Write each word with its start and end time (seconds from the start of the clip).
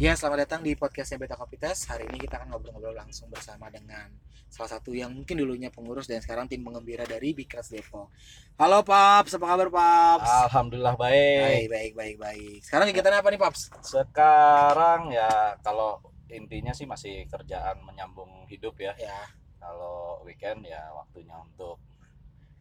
Ya, 0.00 0.16
selamat 0.16 0.48
datang 0.48 0.60
di 0.64 0.72
podcastnya 0.72 1.20
Beta 1.20 1.36
Kopitas. 1.36 1.84
Hari 1.84 2.08
ini 2.08 2.24
kita 2.24 2.40
akan 2.40 2.56
ngobrol-ngobrol 2.56 2.96
langsung 2.96 3.28
bersama 3.28 3.68
dengan 3.68 4.08
salah 4.48 4.80
satu 4.80 4.96
yang 4.96 5.12
mungkin 5.12 5.36
dulunya 5.36 5.68
pengurus 5.68 6.08
dan 6.08 6.24
sekarang 6.24 6.48
tim 6.48 6.64
pengembira 6.64 7.04
dari 7.04 7.36
Bikras 7.36 7.68
Depok. 7.68 8.08
Halo 8.56 8.80
Paps, 8.80 9.36
apa 9.36 9.44
kabar 9.44 9.68
Paps? 9.68 10.30
Alhamdulillah 10.48 10.96
baik. 10.96 11.44
Baik, 11.44 11.68
baik, 11.68 11.92
baik, 11.92 12.16
baik. 12.16 12.58
Sekarang 12.64 12.88
kegiatan 12.88 13.12
apa 13.20 13.28
nih 13.28 13.40
Paps? 13.44 13.60
Sekarang 13.84 15.12
ya 15.12 15.60
kalau 15.60 16.00
intinya 16.32 16.72
sih 16.72 16.88
masih 16.88 17.28
kerjaan 17.28 17.84
menyambung 17.84 18.48
hidup 18.48 18.80
ya. 18.80 18.96
Ya, 18.96 19.28
Kalau 19.60 20.24
weekend 20.24 20.64
ya 20.64 20.80
waktunya 20.96 21.36
untuk 21.36 21.76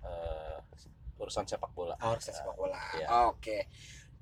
eh, 0.04 0.60
urusan 1.24 1.48
sepak 1.48 1.71
bola. 1.71 1.96
harus 2.04 2.20
sepak 2.20 2.56
bola. 2.60 2.76
Iya. 3.00 3.32
Oke. 3.32 3.71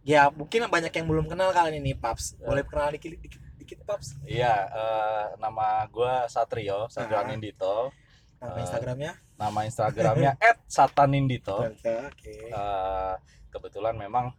Ya, 0.08 0.32
mungkin 0.32 0.64
banyak 0.66 0.88
yang 0.90 1.04
belum 1.06 1.28
kenal 1.28 1.52
kali 1.52 1.78
ini 1.78 1.92
Paps. 1.92 2.40
Ya. 2.40 2.48
Boleh 2.48 2.64
kenal 2.64 2.96
dikit, 2.96 3.12
dikit, 3.20 3.42
dikit 3.60 3.80
Paps? 3.84 4.16
Iya, 4.24 4.54
eh, 4.66 5.26
nama 5.36 5.84
gua 5.92 6.32
Satrio, 6.32 6.88
Satrio 6.88 7.20
Ah. 7.20 7.28
Anindito. 7.28 7.92
Nama 8.40 8.56
Eh, 8.56 8.64
Instagramnya? 8.64 9.12
Nama 9.36 9.60
Instagramnya 9.66 10.32
@satanindito. 10.72 11.60
Oke. 11.60 12.08
Eh, 12.48 13.14
kebetulan 13.50 14.00
memang 14.00 14.32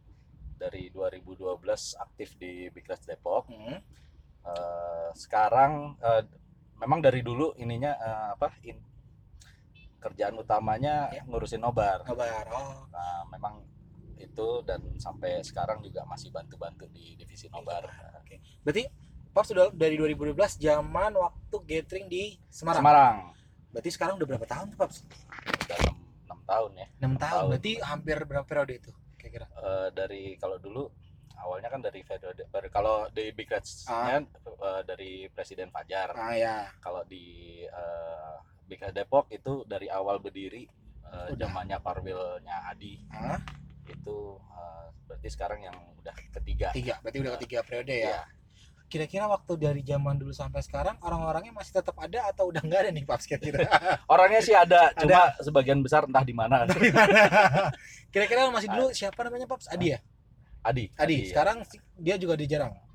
dari 0.56 0.88
2012 0.88 1.60
aktif 1.95 2.32
di 2.34 2.73
Bikras 2.73 3.04
Depok. 3.04 3.52
Hmm. 3.52 3.76
Eh, 4.48 5.09
sekarang 5.12 6.00
eh, 6.00 6.24
memang 6.80 7.04
dari 7.04 7.20
dulu 7.20 7.52
ininya 7.54 7.92
eh, 7.92 8.28
apa 8.32 8.56
in- 8.64 8.87
kerjaan 9.98 10.32
utamanya 10.32 11.10
Ya. 11.10 11.26
ngurusin 11.26 11.60
nobar 11.60 12.06
Kabar. 12.06 12.46
Oh, 12.48 12.87
nah 12.88 13.26
memang 13.28 13.66
itu 14.20 14.48
dan 14.62 14.80
sampai 14.96 15.40
sekarang 15.40 15.80
juga 15.80 16.02
masih 16.04 16.28
bantu-bantu 16.28 16.86
di 16.88 17.14
divisi 17.14 17.46
nobar 17.48 17.86
Oke. 18.18 18.38
Berarti 18.60 18.84
Paps 19.28 19.48
sudah 19.48 19.70
dari 19.70 19.95
2012 19.95 20.34
zaman 20.59 21.12
waktu 21.14 21.56
gathering 21.62 22.06
di 22.06 22.34
Semarang. 22.48 22.80
Semarang 22.80 23.16
Berarti 23.68 23.90
sekarang 23.90 24.16
udah 24.16 24.26
berapa 24.26 24.46
tahun 24.46 24.66
tuh, 24.70 24.78
Paps? 24.78 24.96
udah 25.68 25.78
6, 26.26 26.40
tahun 26.45 26.70
ya 26.74 26.87
6 26.96 27.01
tahun. 27.01 27.16
tahun. 27.18 27.46
Berarti 27.48 27.73
hampir 27.80 28.16
berapa 28.20 28.45
periode 28.45 28.74
itu? 28.76 28.90
Kira-kira. 29.15 29.46
Eh, 29.52 29.88
dari 29.93 30.23
kalau 30.34 30.56
dulu 30.56 30.88
awalnya 31.37 31.68
kan 31.68 31.78
dari 31.78 32.02
periode 32.02 32.43
kalau 32.68 33.06
di 33.09 33.30
Big 33.30 33.46
Reds 33.46 33.87
Ah. 33.87 34.18
dari 34.82 35.28
Presiden 35.28 35.71
Fajar 35.71 36.10
Ah 36.12 36.34
ya. 36.34 36.56
kalau 36.78 37.04
di 37.04 37.24
eh, 37.62 38.34
Big 38.65 38.80
Reds 38.80 38.93
Depok 38.93 39.30
itu 39.30 39.62
dari 39.65 39.87
awal 39.87 40.18
berdiri 40.18 40.66
Udah. 41.09 41.37
zamannya 41.38 41.78
Parwilnya 41.78 42.68
Adi 42.68 43.00
Ah, 43.09 43.38
itu 43.88 44.16
eh, 44.38 44.86
berarti 45.04 45.28
sekarang 45.28 45.60
yang 45.62 45.76
udah 45.98 46.14
ketiga 46.32 46.68
tiga. 46.70 46.94
Berarti 47.00 47.18
udah 47.18 47.32
ketiga 47.36 47.58
periode 47.62 47.92
ya. 47.92 48.08
Iya. 48.08 48.20
Kira-kira 48.88 49.28
waktu 49.28 49.52
dari 49.54 49.84
zaman 49.84 50.16
dulu 50.16 50.32
sampai 50.32 50.64
sekarang 50.64 50.96
orang-orangnya 50.98 51.52
masih 51.52 51.76
tetap 51.76 51.92
ada 52.00 52.24
atau 52.24 52.48
udah 52.48 52.64
enggak 52.64 52.88
ada 52.88 52.90
nih 52.90 53.04
Paps 53.04 53.24
kira-kira? 53.30 53.68
orangnya 54.09 54.40
sih 54.40 54.56
ada, 54.56 54.88
Ada. 54.90 54.96
cuma 54.96 55.20
sebagian 55.44 55.84
besar 55.84 56.09
entah 56.09 56.24
di 56.24 56.32
mana 56.32 56.64
kira-kira 58.12 58.48
masih 58.48 58.68
dulu 58.70 58.88
siapa 58.90 59.20
namanya 59.20 59.44
Paps? 59.44 59.68
Adi 59.68 59.92
ya? 59.92 59.98
Adi 60.64 60.88
Adi. 60.96 61.28
ya. 61.28 61.36
Sekarang 61.36 61.56
si- 61.68 61.80
dia 61.96 62.16
juga 62.16 62.34
di 62.34 62.48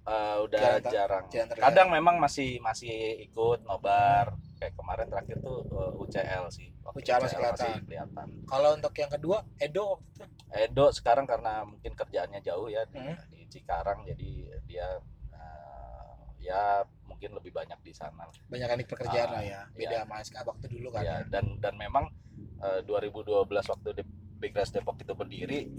Eh, 0.04 0.38
udah 0.38 0.84
Jarang 0.84 0.92
jarang, 0.92 1.26
jarang 1.32 1.58
kadang 1.58 1.88
memang 1.88 2.16
masih 2.18 2.60
masih 2.60 2.92
ikut 3.24 3.64
nobar 3.64 4.36
kayak 4.54 4.74
kemarin 4.74 5.08
terakhir 5.08 5.40
tuh 5.40 5.64
eh, 5.64 5.92
UCL 5.98 6.44
sih 6.50 6.68
Waktu 6.84 7.00
UCL 7.00 7.20
masih 7.22 7.38
kelihatan. 7.38 7.76
kelihatan. 7.88 8.28
Kalau 8.44 8.70
untuk 8.74 8.92
yang 8.94 9.08
kedua, 9.10 9.38
Edo 9.58 9.96
waktu 9.96 10.08
itu. 10.14 10.24
Edo 10.52 10.86
sekarang 10.90 11.24
karena 11.24 11.64
mungkin 11.64 11.92
kerjaannya 11.94 12.40
jauh 12.42 12.68
ya 12.68 12.84
di, 12.86 13.00
Hmm. 13.00 13.16
di 13.30 13.48
Cikarang 13.48 14.04
jadi 14.04 14.32
dia 14.62 14.88
eh, 15.32 16.12
ya 16.42 16.84
mungkin 17.06 17.32
lebih 17.34 17.52
banyak 17.52 17.80
di 17.80 17.92
sana 17.92 18.28
banyak 18.46 18.68
kan 18.68 18.76
di 18.76 18.84
pekerjaan 18.86 19.30
Ah, 19.30 19.34
lah 19.34 19.44
ya. 19.46 19.62
Beda 19.72 20.04
sama 20.04 20.20
SK 20.20 20.36
waktu 20.44 20.66
dulu 20.68 20.92
kan. 20.92 21.02
ya 21.02 21.16
dan 21.26 21.56
dan 21.58 21.74
memang 21.74 22.12
eh, 22.60 22.84
2012 22.84 23.24
waktu 23.48 23.90
di 23.94 24.04
Big 24.36 24.52
Reds 24.52 24.76
Depok 24.76 25.00
itu 25.00 25.14
berdiri 25.14 25.72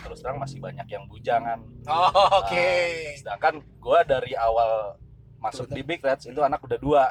terus 0.00 0.18
terang 0.18 0.36
masih 0.36 0.58
banyak 0.58 0.86
yang 0.86 1.04
bujangan 1.04 1.60
Oh, 1.84 2.10
oke. 2.38 2.50
Nah, 2.50 3.16
sedangkan 3.16 3.54
gua 3.76 4.00
dari 4.02 4.32
awal 4.32 4.96
masuk 5.38 5.66
Betul. 5.66 5.76
di 5.76 5.82
Big 5.82 6.00
Reds 6.00 6.24
itu 6.26 6.36
anak 6.38 6.60
udah 6.60 6.76
dua 6.76 7.04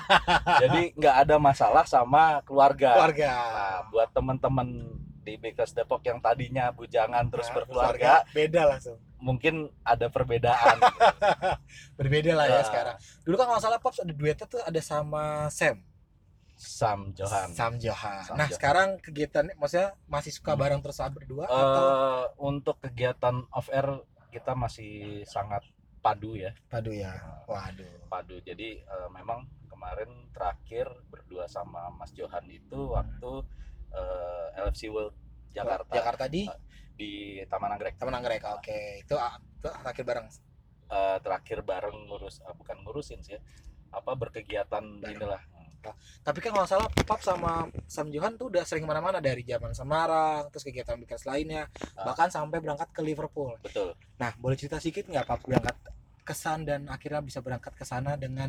jadi 0.62 0.92
nggak 0.92 1.16
ada 1.20 1.36
masalah 1.36 1.84
sama 1.84 2.40
keluarga 2.42 2.96
Keluarga. 2.96 3.28
nah 3.28 3.78
buat 3.88 4.08
temen-temen 4.10 4.68
di 5.20 5.36
Big 5.36 5.52
Reds 5.52 5.72
Depok 5.72 6.00
yang 6.02 6.16
tadinya 6.16 6.68
bujangan 6.70 7.28
terus 7.28 7.44
Nah, 7.46 7.54
berkeluarga 7.54 8.24
beda 8.30 8.62
langsung. 8.66 8.96
mungkin 9.18 9.54
ada 9.82 10.08
perbedaan 10.08 10.76
gitu. 10.76 11.00
Berbeda 11.98 12.32
lah 12.34 12.46
ya 12.46 12.56
Nah, 12.56 12.64
sekarang. 12.64 12.96
Dulu 13.22 13.34
kan 13.34 13.44
kalau 13.46 13.56
nggak 13.56 13.64
salah 13.64 13.80
Pops 13.80 14.00
ada 14.00 14.12
duetnya 14.12 14.46
tuh 14.46 14.60
ada 14.60 14.80
sama 14.80 15.24
Sam. 15.48 15.80
Sam 16.54 17.10
Johan 17.12 17.50
Sam 17.50 17.74
Johan. 17.76 18.22
Sam 18.22 18.36
nah, 18.36 18.46
Johan. 18.46 18.54
sekarang 18.54 18.88
kegiatan 18.98 19.44
maksudnya 19.54 19.98
masih 20.06 20.30
suka 20.30 20.54
Hmm. 20.54 20.60
bareng 20.60 20.80
terus 20.80 20.98
berdua 21.10 21.44
Eh, 21.44 21.52
atau 21.52 21.86
untuk 22.40 22.78
kegiatan 22.80 23.42
off 23.50 23.68
air 23.68 23.86
kita 24.30 24.54
masih 24.54 25.22
sangat 25.24 25.62
padu 26.00 26.34
ya 26.34 26.54
padu 26.68 26.90
ya? 26.90 27.14
Waduh. 27.44 28.06
padu 28.06 28.38
jadi 28.40 28.80
eh, 28.80 29.08
memang 29.10 29.42
kemarin 29.66 30.06
terakhir 30.30 30.86
berdua 31.08 31.44
sama 31.46 31.90
Mas 31.90 32.12
Johan 32.12 32.46
itu 32.46 32.88
waktu 32.88 33.32
eh, 33.90 34.60
LFC 34.60 34.88
World 34.88 35.14
Jakarta, 35.50 35.90
Jakarta 35.90 36.24
di 36.26 36.46
di 36.94 37.10
Taman 37.44 37.70
Anggrek 37.70 37.94
Taman 37.94 38.14
Anggrek. 38.14 38.42
Oke, 38.52 39.02
itu, 39.02 39.14
ah, 39.14 39.34
itu 39.38 39.66
terakhir 39.66 40.02
bareng. 40.04 40.26
Eh, 40.84 41.18
terakhir 41.20 41.58
bareng 41.62 42.06
ngurus 42.06 42.38
eh, 42.40 42.54
bukan 42.54 42.82
ngurusin 42.82 43.18
sih 43.18 43.34
ya, 43.34 43.40
apa 43.90 44.14
berkegiatan 44.14 44.82
Bareng. 44.98 45.14
inilah 45.14 45.42
Tapi 46.20 46.38
kan 46.38 46.50
kalau 46.50 46.64
salah 46.64 46.88
Pop 47.02 47.20
sama 47.20 47.52
Sam 47.84 48.08
Johan 48.08 48.34
tuh 48.34 48.48
udah 48.48 48.62
sering 48.62 48.82
ke 48.82 48.88
mana-mana 48.88 49.18
dari 49.18 49.42
zaman 49.42 49.72
Semarang, 49.72 50.48
terus 50.48 50.62
kegiatan 50.62 50.96
bikas 50.96 51.24
lainnya, 51.24 51.68
Ah. 51.92 52.08
bahkan 52.08 52.28
sampai 52.28 52.58
berangkat 52.58 52.88
ke 52.90 53.00
Liverpool. 53.00 53.58
betul 53.60 53.92
Nah, 54.16 54.32
boleh 54.36 54.54
cerita 54.54 54.78
sedikit 54.78 55.04
nggak 55.06 55.24
Pap 55.24 55.40
berangkat 55.42 55.76
kesan 56.22 56.64
dan 56.64 56.88
akhirnya 56.88 57.20
bisa 57.20 57.38
berangkat 57.38 57.72
ke 57.72 57.84
sana 57.84 58.16
dengan 58.16 58.48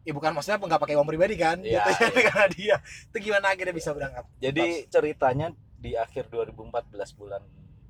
ya 0.00 0.12
bukan 0.12 0.32
maksudnya 0.32 0.56
nggak 0.58 0.80
pakai 0.80 0.96
uang 0.96 1.08
pribadi 1.08 1.36
kan? 1.36 1.60
Iya, 1.60 1.80
Jatuhnya 1.84 2.08
iya. 2.16 2.24
karena 2.28 2.46
dia. 2.50 2.76
Itu 3.08 3.16
gimana 3.20 3.46
akhirnya 3.52 3.72
bisa 3.72 3.90
berangkat? 3.92 4.24
jadi 4.36 4.64
ceritanya 4.86 5.46
di 5.76 5.96
akhir 5.96 6.28
2014 6.28 6.60
bulan 7.14 7.40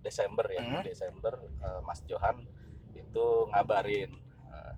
Desember 0.00 0.47
ya 0.47 0.62
Hmm. 0.62 0.82
Desember 0.82 1.34
eh, 1.42 1.80
Mas 1.82 2.00
Johan 2.06 2.38
itu 2.92 3.26
ngabarin 3.50 4.10
eh, 4.48 4.72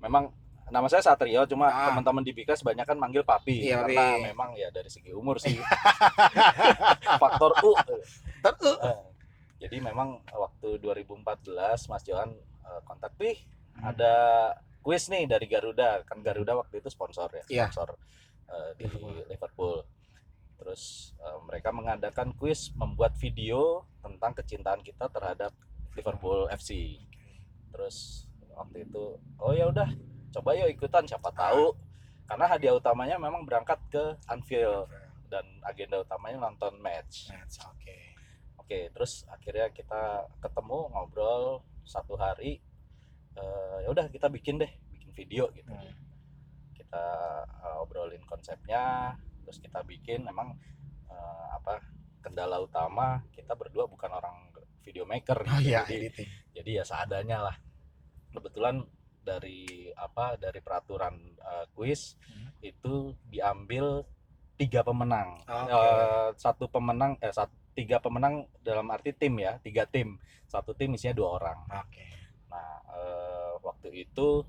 memang 0.00 0.32
nama 0.66 0.86
saya 0.86 1.00
Satrio 1.00 1.44
cuma 1.44 1.66
Ah. 1.66 1.90
teman-teman 1.90 2.20
di 2.20 2.32
Bikas 2.32 2.60
banyak 2.60 2.82
kan 2.82 2.96
manggil 2.96 3.20
papi 3.20 3.62
Iya, 3.62 3.82
karena 3.82 4.04
Papi. 4.10 4.22
memang 4.26 4.50
ya 4.54 4.68
dari 4.68 4.88
segi 4.88 5.10
umur 5.10 5.36
sih 5.36 5.54
faktor 7.20 7.52
U 7.60 7.72
uh, 7.72 7.82
Eh, 8.44 9.00
jadi 9.60 9.76
memang 9.80 10.20
waktu 10.26 10.76
2014 10.78 11.24
Mas 11.86 12.02
Johan 12.02 12.30
eh, 12.62 12.80
kontak 12.82 13.12
Pih 13.14 13.36
Hmm. 13.74 13.90
ada 13.90 14.14
kuis 14.80 15.08
nih 15.08 15.26
dari 15.26 15.44
Garuda 15.44 15.98
kan 16.02 16.20
Garuda 16.20 16.54
waktu 16.54 16.78
itu 16.78 16.86
sponsor 16.86 17.26
ya 17.28 17.42
Iya. 17.50 17.66
sponsor 17.66 17.98
eh, 18.46 18.70
di 18.76 18.86
Liverpool. 18.86 19.18
Liverpool, 19.26 19.74
terus 20.56 20.82
eh, 21.18 21.38
mereka 21.42 21.68
mengadakan 21.70 22.30
kuis 22.32 22.70
membuat 22.72 23.16
video 23.16 23.82
tentang 23.98 24.30
kecintaan 24.32 24.78
kita 24.78 25.08
terhadap 25.08 25.50
Liverpool 25.92 26.46
FC 26.48 27.02
terus 27.68 28.30
waktu 28.52 28.84
itu 28.84 29.04
oh 29.36 29.50
ya 29.50 29.66
udah 29.66 29.90
coba 30.34 30.50
yuk 30.58 30.74
ikutan 30.74 31.06
siapa 31.06 31.30
tahu 31.30 31.70
karena 32.26 32.44
hadiah 32.50 32.74
utamanya 32.74 33.16
memang 33.20 33.46
berangkat 33.46 33.78
ke 33.92 34.02
Anfield 34.26 34.90
dan 35.30 35.44
agenda 35.62 36.02
utamanya 36.02 36.50
nonton 36.50 36.74
match 36.82 37.30
Oke. 37.70 38.14
Oke, 38.64 38.88
terus 38.96 39.28
akhirnya 39.28 39.68
kita 39.76 40.24
ketemu 40.40 40.88
ngobrol 40.88 41.60
satu 41.84 42.16
hari. 42.16 42.64
Eh, 43.36 43.76
ya 43.84 43.92
udah 43.92 44.08
kita 44.08 44.32
bikin 44.32 44.56
deh, 44.56 44.72
bikin 44.88 45.12
video 45.12 45.52
gitu. 45.52 45.68
Hmm. 45.68 45.92
Kita 46.72 47.04
eh, 47.44 47.82
obrolin 47.84 48.24
konsepnya, 48.24 49.12
terus 49.44 49.60
kita 49.60 49.84
bikin. 49.84 50.24
Memang 50.24 50.56
eh, 51.12 51.46
apa 51.52 51.76
kendala 52.24 52.56
utama 52.56 53.20
kita 53.36 53.52
berdua 53.52 53.84
bukan 53.84 54.08
orang 54.08 54.48
video 54.80 55.04
maker. 55.04 55.44
Oh 55.44 55.60
iya, 55.60 55.84
jadi, 55.84 56.08
editing. 56.08 56.28
jadi 56.56 56.70
ya 56.80 56.84
seadanya 56.88 57.52
lah. 57.52 57.56
Kebetulan 58.32 58.80
dari 59.24 59.64
apa 59.90 60.36
dari 60.36 60.60
peraturan 60.60 61.14
eh, 61.34 61.66
kuis 61.72 62.14
Hmm. 62.24 62.48
itu 62.60 62.94
diambil 63.26 64.04
tiga 64.54 64.80
pemenang. 64.80 65.40
Oke. 65.42 65.72
Eh, 65.72 66.28
satu 66.36 66.68
pemenang 66.68 67.16
eh 67.18 67.32
satu 67.32 67.52
tiga 67.74 67.98
pemenang 67.98 68.46
dalam 68.62 68.86
arti 68.86 69.10
tim 69.10 69.34
ya 69.36 69.58
tiga 69.58 69.82
tim 69.82 70.14
satu 70.46 70.70
tim 70.72 70.94
isinya 70.94 71.10
dua 71.12 71.42
orang 71.42 71.58
Oke. 71.66 72.06
nah 72.46 72.70
eh, 72.94 73.52
waktu 73.58 73.90
itu 73.98 74.46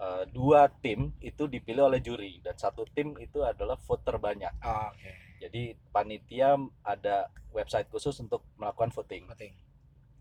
eh, 0.00 0.24
dua 0.32 0.72
tim 0.80 1.12
itu 1.20 1.44
dipilih 1.44 1.92
oleh 1.92 2.00
juri 2.00 2.40
dan 2.40 2.56
satu 2.56 2.88
tim 2.88 3.12
itu 3.20 3.44
adalah 3.44 3.76
voter 3.76 4.16
banyak 4.16 4.48
Oke. 4.64 5.12
jadi 5.38 5.62
panitia 5.92 6.56
ada 6.80 7.28
website 7.52 7.92
khusus 7.92 8.16
untuk 8.16 8.48
melakukan 8.56 8.88
voting 8.90 9.28
Penting. 9.28 9.52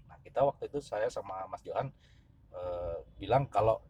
nah 0.04 0.20
kita 0.20 0.44
waktu 0.44 0.68
itu 0.68 0.84
saya 0.84 1.08
sama 1.08 1.48
Mas 1.48 1.64
Johan 1.64 1.96
eh, 2.54 2.98
bilang 3.18 3.46
kalau 3.48 3.82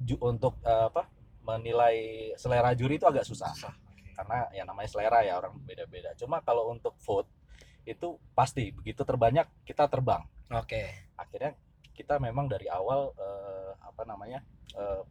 ju- 0.00 0.20
untuk 0.20 0.58
eh, 0.62 0.86
apa 0.90 1.06
menilai 1.42 1.96
selera 2.38 2.70
juri 2.72 2.96
itu 2.98 3.06
agak 3.06 3.26
susah 3.26 3.50
Susah. 3.54 3.74
Oke. 3.74 4.14
karena 4.14 4.38
yang 4.54 4.66
namanya 4.70 4.88
selera 4.90 5.18
ya 5.26 5.38
orang 5.40 5.58
beda-beda. 5.66 6.14
Cuma 6.14 6.38
kalau 6.44 6.70
untuk 6.70 6.94
vote 7.02 7.26
itu 7.82 8.14
pasti 8.32 8.70
begitu 8.70 9.02
terbanyak 9.02 9.48
kita 9.66 9.90
terbang. 9.90 10.22
Oke. 10.54 11.10
Akhirnya 11.18 11.56
kita 11.92 12.16
memang 12.22 12.46
dari 12.46 12.70
awal 12.70 13.10
eh, 13.18 13.70
apa 13.82 14.02
namanya 14.06 14.40
eh, 14.76 15.02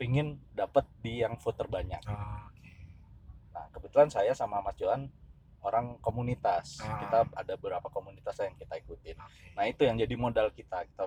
pingin 0.00 0.40
dapat 0.50 0.88
di 0.98 1.22
yang 1.22 1.38
vote 1.38 1.58
terbanyak. 1.62 2.02
Oh, 2.08 2.42
Nah 3.52 3.68
kebetulan 3.70 4.08
saya 4.08 4.32
sama 4.32 4.64
Mas 4.64 4.74
Johan 4.80 5.06
orang 5.62 5.98
komunitas. 5.98 6.82
Ah. 6.82 6.98
Kita 7.00 7.18
ada 7.32 7.52
beberapa 7.54 7.88
komunitas 7.88 8.34
yang 8.38 8.54
kita 8.54 8.78
ikutin. 8.78 9.16
Oke. 9.16 9.54
Nah 9.54 9.64
itu 9.66 9.82
yang 9.82 9.96
jadi 9.96 10.14
modal 10.14 10.50
kita. 10.50 10.84
Kita 10.84 11.06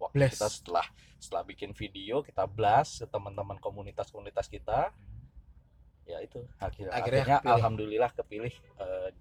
waktu 0.00 0.16
Blast. 0.18 0.32
kita 0.34 0.48
setelah 0.50 0.86
setelah 1.16 1.42
bikin 1.46 1.70
video 1.72 2.20
kita 2.20 2.42
blast 2.44 3.00
ke 3.00 3.06
teman-teman 3.06 3.56
komunitas-komunitas 3.56 4.48
kita. 4.48 4.90
Ya 6.02 6.18
itu 6.18 6.42
akhir, 6.58 6.90
Akhirnya 6.90 6.98
akhirnya, 7.22 7.36
kepilih. 7.38 7.54
alhamdulillah 7.54 8.10
kepilih 8.10 8.54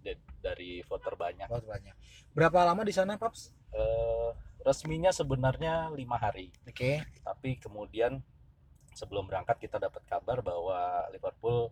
de- 0.01 0.17
dari 0.41 0.81
voter 0.81 1.13
banyak. 1.13 1.45
Oh, 1.47 1.61
banyak. 1.61 1.93
Berapa 2.33 2.65
lama 2.65 2.81
di 2.81 2.89
sana, 2.89 3.21
Paps? 3.21 3.53
Eh, 3.69 4.29
resminya 4.65 5.13
sebenarnya 5.13 5.93
lima 5.93 6.17
hari, 6.17 6.49
Oke. 6.65 7.05
tapi 7.21 7.61
kemudian 7.61 8.17
sebelum 8.97 9.29
berangkat 9.29 9.61
kita 9.61 9.77
dapat 9.77 10.01
kabar 10.09 10.41
bahwa 10.41 11.05
Liverpool 11.13 11.69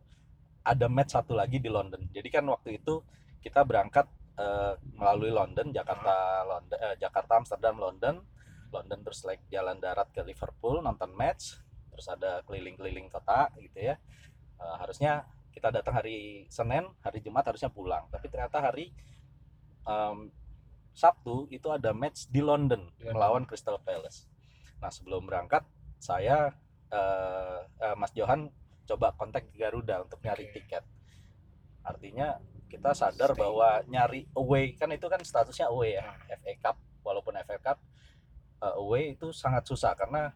ada 0.63 0.87
match 0.91 1.15
satu 1.15 1.33
lagi 1.33 1.57
di 1.57 1.71
London. 1.71 2.07
Jadi 2.11 2.29
kan 2.29 2.45
waktu 2.47 2.81
itu 2.81 3.01
kita 3.39 3.63
berangkat 3.63 4.05
eh, 4.39 4.73
melalui 4.95 5.31
London, 5.31 5.71
Jakarta, 5.71 6.43
London, 6.45 6.77
eh, 6.77 6.95
Jakarta, 6.99 7.39
Amsterdam, 7.39 7.75
London, 7.79 8.15
London 8.69 8.99
terus 9.01 9.25
like 9.25 9.41
jalan 9.49 9.79
darat 9.81 10.11
ke 10.13 10.21
Liverpool 10.21 10.83
nonton 10.83 11.09
match, 11.15 11.57
terus 11.89 12.05
ada 12.07 12.43
keliling-keliling 12.45 13.09
kota 13.09 13.49
gitu 13.57 13.79
ya. 13.93 13.95
Eh, 14.59 14.75
harusnya 14.79 15.25
kita 15.49 15.73
datang 15.73 15.97
hari 15.99 16.45
Senin, 16.47 16.87
hari 17.01 17.19
Jumat 17.25 17.43
harusnya 17.49 17.73
pulang, 17.73 18.05
tapi 18.13 18.29
ternyata 18.29 18.61
hari 18.61 18.93
em, 19.83 20.29
Sabtu 20.93 21.47
itu 21.49 21.67
ada 21.71 21.95
match 21.95 22.27
di 22.29 22.43
London 22.43 22.85
London. 22.85 23.15
melawan 23.15 23.43
Crystal 23.47 23.79
Palace. 23.81 24.29
Nah 24.79 24.91
sebelum 24.91 25.25
berangkat 25.25 25.63
saya 25.99 26.53
eh, 26.91 27.59
eh, 27.65 27.95
Mas 27.95 28.11
Johan 28.15 28.51
coba 28.89 29.13
kontak 29.13 29.53
Garuda 29.53 30.01
untuk 30.01 30.17
nyari 30.19 30.49
Oke. 30.49 30.53
tiket. 30.57 30.83
Artinya 31.85 32.41
kita 32.69 32.93
sadar 32.93 33.33
Stay. 33.33 33.41
bahwa 33.41 33.81
nyari 33.85 34.21
away 34.33 34.73
kan 34.73 34.89
itu 34.89 35.05
kan 35.05 35.21
statusnya 35.21 35.69
away 35.69 35.97
ya 35.97 36.05
Ah. 36.05 36.17
FA 36.37 36.53
Cup 36.59 36.77
walaupun 37.01 37.33
FA 37.41 37.57
Cup 37.57 37.77
eh, 38.61 38.75
away 38.77 39.13
itu 39.13 39.29
sangat 39.33 39.65
susah 39.65 39.93
karena 39.93 40.29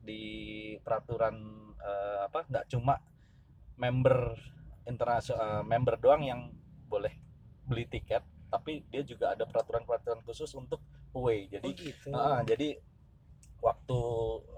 di 0.00 0.22
peraturan 0.80 1.34
eh, 1.78 2.18
apa 2.26 2.46
nggak 2.46 2.66
cuma 2.70 2.98
member 3.74 4.38
internasional 4.86 5.66
member 5.66 5.98
doang 5.98 6.22
yang 6.22 6.40
boleh 6.86 7.10
beli 7.66 7.86
tiket 7.86 8.22
tapi 8.50 8.82
dia 8.90 9.02
juga 9.02 9.34
ada 9.34 9.46
peraturan-peraturan 9.46 10.22
khusus 10.26 10.50
untuk 10.54 10.82
away 11.14 11.46
jadi 11.46 11.68
Oh, 11.70 11.74
gitu. 11.74 12.08
Ah, 12.14 12.42
jadi 12.46 12.78
waktu 13.58 14.00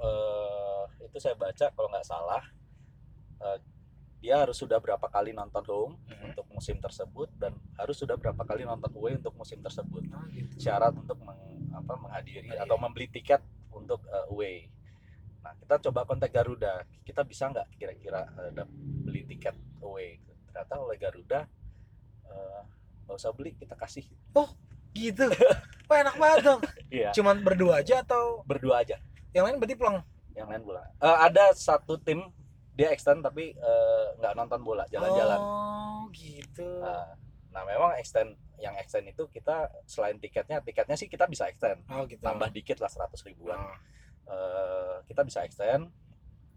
eh, 0.04 0.82
itu 1.08 1.16
saya 1.16 1.34
baca 1.34 1.66
kalau 1.72 1.88
nggak 1.88 2.06
salah 2.06 2.44
eh, 3.43 3.59
dia 4.19 4.39
harus 4.39 4.55
sudah 4.55 4.79
berapa 4.79 5.03
kali 5.05 5.31
nonton 5.31 5.65
home 5.65 5.94
Mhm. 6.05 6.31
untuk 6.31 6.47
musim 6.49 6.79
tersebut 6.79 7.27
dan 7.37 7.53
harus 7.75 7.97
sudah 7.97 8.15
berapa 8.15 8.39
kali 8.41 8.62
nonton 8.62 8.91
away 8.93 9.15
untuk 9.15 9.35
musim 9.35 9.59
tersebut 9.59 10.06
Oh, 10.09 10.23
gitu. 10.29 10.55
syarat 10.61 10.94
untuk 10.94 11.19
meng- 11.19 11.43
apa, 11.73 11.93
menghadiri 11.97 12.47
Menghadiri. 12.47 12.62
atau 12.62 12.77
membeli 12.77 13.06
tiket 13.09 13.43
untuk 13.71 13.99
eh, 14.06 14.27
away. 14.29 14.56
Nah 15.43 15.53
kita 15.56 15.83
coba 15.83 16.05
kontak 16.05 16.31
Garuda, 16.31 16.87
kita 17.03 17.23
bisa 17.23 17.49
nggak 17.49 17.67
kira-kira 17.75 18.23
dap- 18.53 18.71
beli 19.03 19.27
tiket 19.27 19.53
away? 19.81 20.23
Ternyata 20.47 20.75
oleh 20.79 20.97
Garuda 20.97 21.50
nggak 23.03 23.17
usah 23.19 23.33
beli, 23.33 23.53
kita 23.53 23.75
kasih. 23.75 24.06
Gitu. 24.93 25.27
Wah, 25.85 25.99
enak 25.99 26.17
banget 26.17 26.41
dong. 26.43 26.61
Iya. 26.93 27.09
Cuman 27.11 27.41
berdua 27.41 27.81
aja 27.81 28.00
atau 28.00 28.45
Berdua 28.45 28.81
aja. 28.81 29.00
yang 29.33 29.49
lain 29.49 29.56
berarti 29.56 29.75
pulang? 29.75 30.05
yang 30.33 30.45
lain 30.47 30.61
bola. 30.62 30.85
Eh, 30.95 31.19
ada 31.23 31.53
satu 31.53 31.97
tim 31.99 32.21
dia 32.73 32.89
extend 32.89 33.21
tapi 33.21 33.53
eh, 33.53 34.07
nggak 34.17 34.33
nonton 34.33 34.61
bola, 34.61 34.85
jalan-jalan. 34.89 35.41
Oh, 35.41 36.09
gitu. 36.11 36.81
Nah, 36.81 37.13
nah, 37.51 37.63
memang 37.63 37.93
extend 37.97 38.33
yang 38.57 38.73
extend 38.77 39.07
itu 39.07 39.29
kita 39.29 39.69
selain 39.85 40.17
tiketnya, 40.17 40.61
tiketnya 40.61 40.95
sih 40.95 41.07
kita 41.07 41.27
bisa 41.27 41.47
extend, 41.47 41.83
Oh, 41.87 42.07
gitu. 42.07 42.23
tambah 42.23 42.49
dikit 42.49 42.79
lah 42.79 42.89
100 42.89 43.13
ribuan. 43.25 43.59
Oh, 43.59 43.77
Eh, 44.23 44.97
kita 45.05 45.27
bisa 45.27 45.43
extend, 45.43 45.91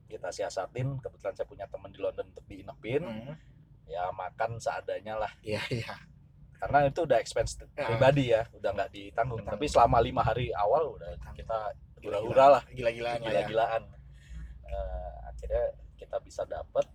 kita 0.06 0.30
siasatin. 0.30 1.02
Kebetulan 1.02 1.34
saya 1.34 1.50
punya 1.50 1.66
teman 1.66 1.90
di 1.90 1.98
London 1.98 2.30
untuk 2.30 2.46
diinepin, 2.46 3.02
hmm. 3.02 3.34
ya 3.86 4.14
makan 4.14 4.62
seadanya 4.62 5.18
lah. 5.18 5.32
Iya, 5.42 5.60
iya. 5.74 5.98
Karena 6.56 6.86
itu 6.86 7.04
udah 7.04 7.18
expense 7.18 7.58
Ya. 7.76 7.90
pribadi 7.90 8.30
ya, 8.30 8.46
udah 8.54 8.70
nggak 8.72 8.90
ditanggung. 8.90 9.42
Ditanggung. 9.42 9.60
Tapi 9.60 9.66
selama 9.66 9.98
lima 10.00 10.22
hari 10.22 10.54
awal 10.54 10.94
udah 10.94 11.10
kita 11.34 11.74
Gila-gila. 12.00 12.22
hura-hura 12.22 12.46
lah. 12.48 12.64
Gila-gilaan 12.70 13.20
ya. 13.20 13.28
gila-gilaan 13.28 13.84
Eh, 14.66 15.14
akhirnya 15.26 15.66
kita 16.06 16.22
bisa 16.22 16.46
dapat 16.46 16.86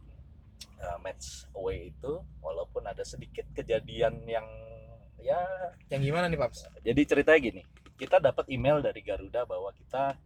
eh, 0.78 0.98
match 0.98 1.50
away 1.52 1.90
itu 1.90 2.12
walaupun 2.38 2.86
ada 2.86 3.02
sedikit 3.02 3.44
kejadian 3.50 4.22
yang 4.24 4.46
ya 5.18 5.42
Yang 5.90 6.02
gimana 6.06 6.26
nih, 6.26 6.38
Paps? 6.38 6.64
jadi 6.80 7.00
ceritanya 7.04 7.40
gini 7.42 7.62
kita 7.94 8.16
dapat 8.16 8.48
email 8.48 8.80
dari 8.80 9.02
Garuda 9.02 9.44
bahwa 9.44 9.68
kita 9.70 10.16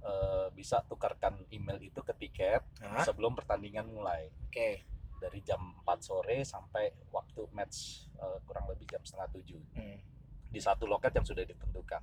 eh, 0.00 0.46
bisa 0.52 0.84
tukarkan 0.84 1.40
email 1.50 1.80
itu 1.80 1.98
ke 1.98 2.12
tiket 2.14 2.62
Hah? 2.78 3.02
sebelum 3.02 3.32
pertandingan 3.32 3.88
mulai 3.88 4.28
Oke. 4.46 4.84
dari 5.16 5.40
jam 5.40 5.58
4 5.82 5.98
sore 5.98 6.44
sampai 6.44 6.92
waktu 7.10 7.48
match 7.50 8.06
eh, 8.14 8.38
kurang 8.44 8.68
lebih 8.68 8.86
jam 8.86 9.00
setengah 9.00 9.32
tujuh 9.32 9.58
Hmm. 9.74 9.98
di 10.46 10.62
satu 10.62 10.86
loket 10.86 11.10
yang 11.10 11.26
sudah 11.26 11.42
ditentukan. 11.42 11.98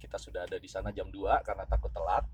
Kita 0.00 0.16
sudah 0.16 0.48
ada 0.48 0.56
di 0.56 0.64
sana 0.64 0.88
jam 0.88 1.12
2 1.12 1.44
karena 1.44 1.64
takut 1.64 1.92
telat. 1.92 2.24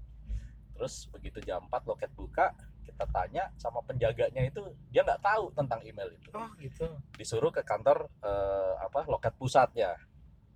Terus 0.71 1.11
begitu 1.11 1.43
jam 1.43 1.67
4 1.67 1.83
loket 1.85 2.15
buka, 2.15 2.55
kita 2.85 3.05
tanya 3.09 3.49
sama 3.57 3.81
penjaganya 3.83 4.43
itu 4.43 4.61
dia 4.89 5.03
nggak 5.03 5.21
tahu 5.21 5.51
tentang 5.53 5.81
email 5.83 6.11
itu. 6.11 6.29
Oh, 6.33 6.49
gitu. 6.59 6.87
Disuruh 7.17 7.51
ke 7.51 7.63
kantor 7.63 8.09
eh, 8.21 8.75
apa 8.81 9.05
loket 9.07 9.33
pusatnya. 9.37 9.97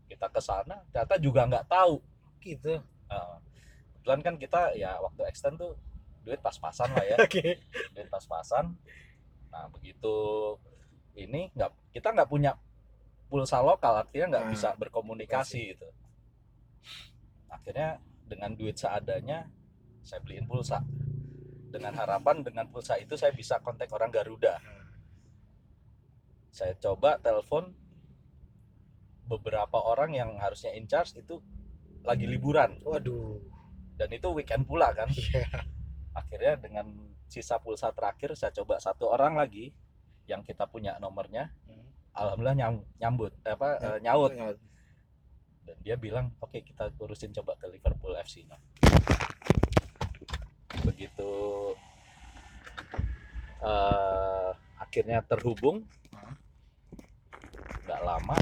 Kita 0.04 0.28
ke 0.28 0.40
sana, 0.40 0.84
ternyata 0.92 1.16
juga 1.16 1.48
nggak 1.48 1.66
tahu. 1.66 1.96
Gitu. 2.40 2.76
Nah, 3.08 3.40
kebetulan 3.96 4.20
kan 4.20 4.34
kita 4.36 4.60
ya 4.76 5.00
waktu 5.00 5.24
extend 5.24 5.56
tuh 5.56 5.72
duit 6.24 6.40
pas-pasan 6.40 6.88
lah 6.92 7.04
ya, 7.04 7.16
Oke. 7.24 7.60
duit 7.92 8.08
pas-pasan. 8.08 8.76
Nah 9.52 9.64
begitu 9.70 10.14
ini 11.14 11.48
nggak 11.54 11.70
kita 11.94 12.10
nggak 12.10 12.26
punya 12.28 12.52
pulsa 13.30 13.62
lokal 13.62 14.02
artinya 14.02 14.36
nggak 14.36 14.44
Hmm. 14.48 14.52
bisa 14.52 14.68
berkomunikasi 14.76 15.72
gitu. 15.72 15.88
Akhirnya 17.48 18.00
dengan 18.24 18.52
duit 18.54 18.74
seadanya 18.74 19.46
saya 20.02 20.20
beliin 20.20 20.44
pulsa. 20.44 20.82
Dengan 21.74 21.92
harapan 21.98 22.40
dengan 22.40 22.70
pulsa 22.70 22.94
itu 22.96 23.18
saya 23.18 23.34
bisa 23.34 23.58
kontak 23.58 23.90
orang 23.90 24.08
Garuda. 24.08 24.62
Saya 26.48 26.78
coba 26.78 27.18
telepon 27.18 27.74
beberapa 29.26 29.80
orang 29.80 30.14
yang 30.14 30.30
harusnya 30.38 30.70
in 30.70 30.86
charge 30.86 31.16
itu 31.16 31.42
lagi 32.04 32.28
liburan 32.28 32.76
Waduh. 32.84 33.40
dan 33.96 34.08
itu 34.08 34.28
weekend 34.30 34.62
pula 34.64 34.92
kan. 34.92 35.08
Iya. 35.10 35.48
akhirnya 36.14 36.54
dengan 36.54 36.86
sisa 37.26 37.58
pulsa 37.58 37.90
terakhir 37.90 38.38
saya 38.38 38.54
coba 38.54 38.78
satu 38.78 39.10
orang 39.10 39.34
lagi 39.34 39.74
yang 40.30 40.46
kita 40.46 40.62
punya 40.64 40.94
nomornya 40.96 41.50
Hmm. 41.66 41.90
alhamdulillah 42.14 42.54
nyam- 42.54 42.86
nyambut 42.96 43.34
eh, 43.42 43.50
apa 43.50 43.82
Ya. 43.82 43.90
nyaut 43.98 44.30
Nyaut. 44.30 44.58
dan 45.66 45.76
dia 45.82 45.98
bilang 45.98 46.30
oke 46.38 46.54
kita 46.62 46.94
urusin 46.94 47.34
coba 47.34 47.58
ke 47.58 47.66
Liverpool 47.66 48.14
FC 48.14 48.46
nya 48.46 48.54
begitu 50.84 51.32
eh, 53.64 54.50
akhirnya 54.78 55.24
terhubung. 55.24 55.88
Nggak 57.84 58.02
lama 58.04 58.36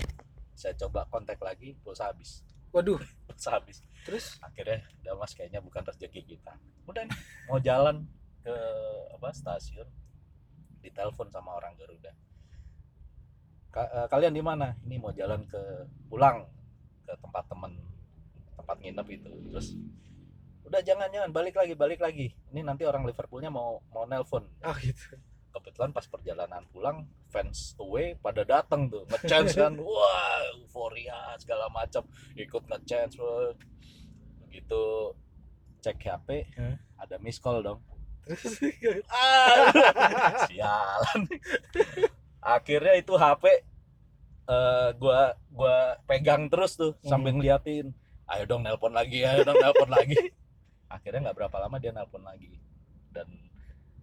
saya 0.62 0.78
coba 0.78 1.02
kontak 1.11 1.42
lagi 1.42 1.75
pulsa 1.82 2.14
habis. 2.14 2.46
Waduh. 2.70 3.02
pulsa 3.26 3.58
habis. 3.58 3.82
Terus? 4.02 4.38
akhirnya 4.42 4.82
udah 5.02 5.14
mas 5.18 5.34
kayaknya 5.34 5.58
bukan 5.62 5.82
rezeki 5.82 6.22
kita. 6.22 6.54
Udah 6.87 7.06
nih 7.06 7.18
mau 7.46 7.58
jalan 7.58 8.06
ke 8.42 8.54
apa 9.14 9.30
stasiun 9.30 9.87
ditelepon 10.82 11.30
sama 11.30 11.54
orang 11.58 11.75
Garuda. 11.78 12.11
Ka- 13.70 13.90
eh, 13.90 14.06
kalian 14.11 14.34
di 14.34 14.42
mana? 14.42 14.75
Ini 14.87 14.99
mau 14.99 15.14
jalan 15.14 15.46
ke 15.46 15.62
pulang 16.11 16.46
ke 17.06 17.14
tempat 17.18 17.46
temen 17.50 17.78
tempat 18.58 18.76
nginep 18.78 19.06
itu. 19.11 19.30
Terus 19.50 19.66
udah 20.73 20.81
jangan 20.81 21.12
jangan. 21.12 21.31
Balik 21.37 21.55
lagi 21.61 21.76
balik 21.76 22.00
lagi. 22.00 22.33
Ini 22.49 22.64
nanti 22.64 22.88
orang 22.88 23.05
Liverpoolnya 23.05 23.52
mau 23.52 23.85
mau 23.93 24.09
nelpon. 24.09 24.49
Oh, 24.64 24.76
gitu. 24.81 25.21
kebetulan 25.52 25.93
pas 25.93 26.09
perjalanan 26.09 26.64
pulang 26.73 27.05
fans 27.29 27.76
away 27.76 28.17
pada 28.17 28.41
datang 28.41 28.88
tuh. 28.88 29.05
Ngechance 29.05 29.52
kan. 29.52 29.76
Wah 29.85 30.41
euforia 30.57 31.37
segala 31.37 31.69
macam 31.69 32.09
ikut 32.33 32.64
ngechance 32.64 33.21
begitu 34.49 35.12
cek 35.85 36.00
HP 36.00 36.29
Hah? 36.57 36.76
ada 37.05 37.21
miss 37.21 37.37
call 37.37 37.61
dong. 37.61 37.85
Terus 38.25 38.57
ah. 39.12 39.69
sialan. 40.49 41.21
Akhirnya 42.41 42.97
itu 42.97 43.12
HP 43.12 43.45
eh, 44.49 44.88
gua 44.97 45.37
gua 45.52 46.00
pegang 46.09 46.49
terus 46.49 46.81
tuh 46.81 46.97
Hmm. 47.05 47.12
sambil 47.12 47.37
ngeliatin. 47.37 47.93
Ayo 48.25 48.49
dong 48.49 48.64
nelpon 48.64 48.97
lagi 48.97 49.21
ayo 49.21 49.45
dong 49.45 49.61
nelpon 49.61 49.93
lagi 49.93 50.17
akhirnya 50.92 51.30
nggak 51.30 51.38
berapa 51.40 51.56
lama 51.56 51.76
dia 51.80 51.92
nelpon 51.96 52.22
lagi. 52.22 52.61
Dan 53.08 53.28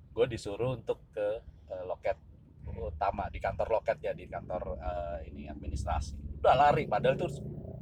gue 0.10 0.25
disuruh 0.25 0.74
untuk 0.74 1.05
ke 1.13 1.27
eh, 1.69 1.84
loket 1.86 2.17
utama 2.69 3.25
di 3.34 3.41
kantor 3.41 3.81
loket 3.81 3.98
ya 4.01 4.13
di 4.13 4.25
kantor 4.25 4.77
eh, 4.77 5.29
ini 5.29 5.46
administrasi. 5.50 6.41
Udah 6.41 6.55
lari 6.58 6.89
padahal 6.89 7.15
itu 7.17 7.29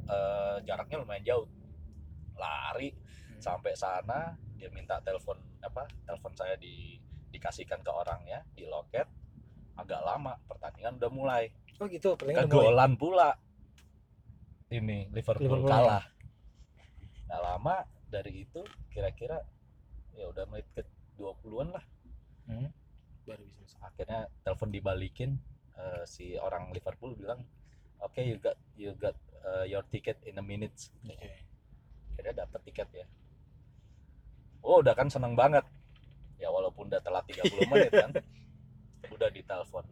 eh, 0.08 0.56
jaraknya 0.68 0.96
lumayan 1.00 1.24
jauh. 1.24 1.48
Lari 2.38 2.92
sampai 3.40 3.74
sana 3.74 4.36
dia 4.58 4.70
minta 4.74 4.98
telepon 5.02 5.38
apa 5.62 5.86
telepon 6.06 6.34
saya 6.34 6.54
di 6.58 6.98
dikasihkan 7.32 7.80
ke 7.80 7.90
orangnya 7.92 8.44
di 8.52 8.68
loket. 8.68 9.08
Agak 9.78 10.02
lama 10.02 10.34
pertandingan 10.50 10.98
udah 10.98 11.10
mulai. 11.10 11.44
Oh 11.78 11.86
gitu, 11.86 12.18
pertandingan 12.18 12.50
kegolan 12.50 12.92
pula. 12.98 13.30
Ini 14.68 15.08
Liverpool, 15.14 15.48
Liverpool 15.48 15.70
kalah. 15.70 16.04
nggak 17.28 17.42
lama 17.44 17.76
dari 18.08 18.44
itu 18.48 18.64
kira-kira 18.88 19.44
ya 20.16 20.26
udah 20.28 20.44
menit 20.50 20.66
ke 20.74 20.82
20-an 21.20 21.68
lah. 21.76 21.84
Hmm. 22.48 22.68
Baru 23.28 23.44
bisa 23.44 23.76
masuk. 23.76 23.78
akhirnya 23.84 24.20
telepon 24.42 24.70
dibalikin 24.72 25.30
eh, 25.76 26.02
si 26.08 26.34
orang 26.40 26.72
Liverpool 26.72 27.12
bilang 27.14 27.44
oke 28.00 28.18
you 28.18 28.40
got 28.40 28.56
you 28.74 28.96
got 28.96 29.14
uh, 29.44 29.64
your 29.68 29.84
ticket 29.92 30.18
in 30.24 30.40
a 30.40 30.44
minute. 30.44 30.74
Oke. 31.04 31.30
akhirnya 32.18 32.42
dapet 32.42 32.60
tiket 32.66 32.88
ya. 32.90 33.06
Oh 34.64 34.82
udah 34.82 34.96
kan 34.96 35.06
seneng 35.06 35.38
banget. 35.38 35.62
Ya 36.38 36.50
walaupun 36.50 36.90
udah 36.90 36.98
telat 36.98 37.22
30 37.30 37.46
menit 37.70 37.92
kan 37.94 38.10
udah 39.12 39.28
ditelepon. 39.30 39.86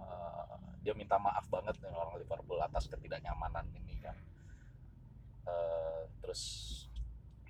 Eh, 0.00 0.56
dia 0.84 0.92
minta 0.92 1.16
maaf 1.16 1.48
banget 1.48 1.76
nih 1.80 1.92
orang 1.92 2.20
Liverpool 2.20 2.60
atas 2.60 2.84
ketidaknyamanan 2.88 3.64
ini 3.76 3.96
kan. 4.00 4.16
Eh, 5.48 6.02
terus 6.20 6.42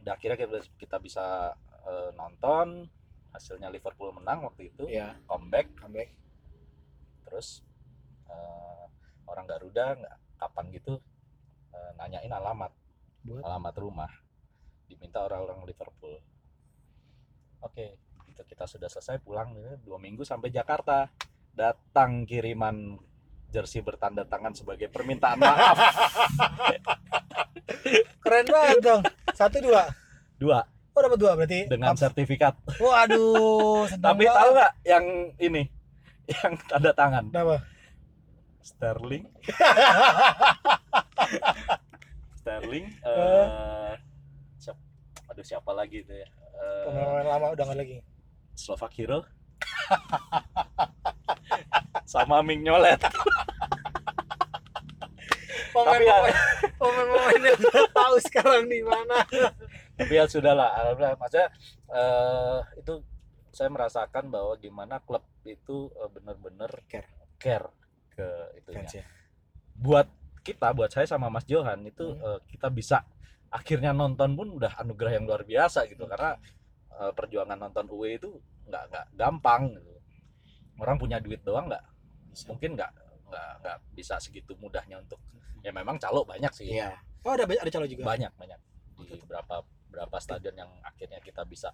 udah 0.01 0.13
akhirnya 0.17 0.39
kita, 0.41 0.59
kita 0.81 0.97
bisa 0.99 1.55
eh, 1.87 2.11
nonton. 2.17 2.89
Hasilnya 3.31 3.71
Liverpool 3.71 4.11
menang 4.11 4.43
waktu 4.43 4.75
itu. 4.75 4.91
Iya, 4.91 5.15
comeback. 5.29 5.77
Comeback. 5.79 6.11
terus 7.31 7.63
eh, 8.27 8.85
orang 9.31 9.47
Garuda 9.47 9.95
nggak 9.95 10.17
kapan 10.35 10.67
gitu 10.75 10.99
eh, 11.71 11.91
nanyain 11.95 12.33
alamat. 12.33 12.73
Buat? 13.23 13.43
Alamat 13.47 13.75
rumah. 13.79 14.11
Diminta 14.91 15.23
orang-orang 15.23 15.63
Liverpool. 15.63 16.19
Oke 17.63 18.11
itu 18.31 18.57
kita 18.57 18.65
sudah 18.65 18.89
selesai 18.89 19.21
pulang 19.21 19.53
gitu, 19.53 19.93
dua 19.93 19.99
minggu 20.01 20.25
sampai 20.25 20.49
Jakarta. 20.49 21.07
Datang 21.51 22.25
kiriman 22.25 22.97
jersey 23.51 23.83
bertanda 23.83 24.23
tangan 24.25 24.55
sebagai 24.55 24.87
permintaan 24.87 25.43
maaf 25.43 25.75
keren 28.21 28.47
banget 28.47 28.79
dong. 28.81 29.03
Satu 29.33 29.59
dua. 29.61 29.89
dua 30.37 30.65
Oh 30.91 31.01
dapat 31.01 31.19
dua 31.19 31.33
berarti. 31.35 31.65
dengan 31.67 31.93
Ups. 31.93 32.01
sertifikat 32.01 32.59
Waduh, 32.77 33.87
senang 33.87 34.03
tapi 34.11 34.25
banget. 34.25 34.37
tahu 34.37 34.51
nggak 34.53 34.73
yang 34.85 35.05
ini 35.39 35.63
yang 36.27 36.53
tanda 36.65 36.91
tangan 36.91 37.25
Kenapa? 37.27 37.57
Sterling 38.61 39.25
Sterling 42.35 42.87
eh 43.01 43.93
siap- 44.57 44.83
aduh 45.27 45.43
siapa 45.43 45.71
lagi 45.71 46.01
itu 46.01 46.13
ya 46.13 46.29
Eh, 46.53 46.85
Pemain 46.85 47.25
lama 47.25 47.47
udah 47.51 47.65
nggak 47.65 47.79
lagi. 47.79 47.97
Slovak 48.53 48.93
Hero 48.93 49.25
sama 52.05 52.43
Ming 52.43 52.61
Nyolet 52.61 53.01
Tapi 55.71 56.05
ya- 56.05 56.21
Udah 56.81 57.57
tahu 57.93 58.15
sekarang 58.25 58.65
di 58.67 58.81
mana. 58.81 59.21
tapi 60.01 60.17
ya 60.17 60.25
sudahlah 60.25 60.73
alhamdulillah 60.81 61.17
maksudnya 61.21 61.49
eh, 61.93 62.59
itu 62.81 62.95
saya 63.53 63.69
merasakan 63.69 64.33
bahwa 64.33 64.57
gimana 64.57 64.97
klub 65.05 65.21
itu 65.45 65.93
eh, 65.93 66.09
benar-benar 66.09 66.73
Care. 66.89 67.09
care 67.37 67.69
ke 68.11 68.27
itunya 68.57 68.89
ya. 68.89 69.05
buat 69.77 70.09
kita 70.41 70.73
buat 70.73 70.89
saya 70.89 71.05
sama 71.05 71.29
Mas 71.29 71.45
Johan 71.45 71.85
itu 71.85 72.17
Hmm. 72.17 72.25
eh, 72.25 72.41
kita 72.49 72.73
bisa 72.73 73.05
akhirnya 73.53 73.93
nonton 73.93 74.33
pun 74.33 74.49
udah 74.57 74.81
anugerah 74.81 75.21
yang 75.21 75.29
luar 75.29 75.45
biasa 75.45 75.85
gitu 75.85 76.09
karena 76.09 76.41
eh, 76.97 77.13
perjuangan 77.13 77.61
nonton 77.61 77.85
UE 77.93 78.17
itu 78.17 78.31
nggak 78.65 78.83
nggak 78.89 79.07
gampang 79.21 79.77
gitu. 79.77 79.93
orang 80.81 80.97
punya 80.97 81.21
duit 81.21 81.45
doang 81.45 81.69
nggak 81.69 81.85
mungkin 82.49 82.73
nggak 82.73 82.91
nggak 83.29 83.51
nggak 83.61 83.77
bisa 83.93 84.17
segitu 84.17 84.57
mudahnya 84.57 84.97
untuk 84.97 85.21
ya 85.61 85.71
memang 85.71 85.97
calo 85.97 86.25
banyak 86.25 86.51
sih 86.51 86.73
Iya. 86.73 86.97
Oh 87.21 87.33
ada 87.33 87.45
banyak 87.45 87.61
ada 87.61 87.71
calon 87.71 87.89
juga. 87.89 88.05
banyak 88.07 88.33
banyak 88.35 88.61
di 88.97 89.13
Oke. 89.13 89.25
berapa 89.29 89.61
berapa 89.89 90.17
stadion 90.17 90.57
yang 90.57 90.71
akhirnya 90.81 91.21
kita 91.21 91.45
bisa 91.45 91.69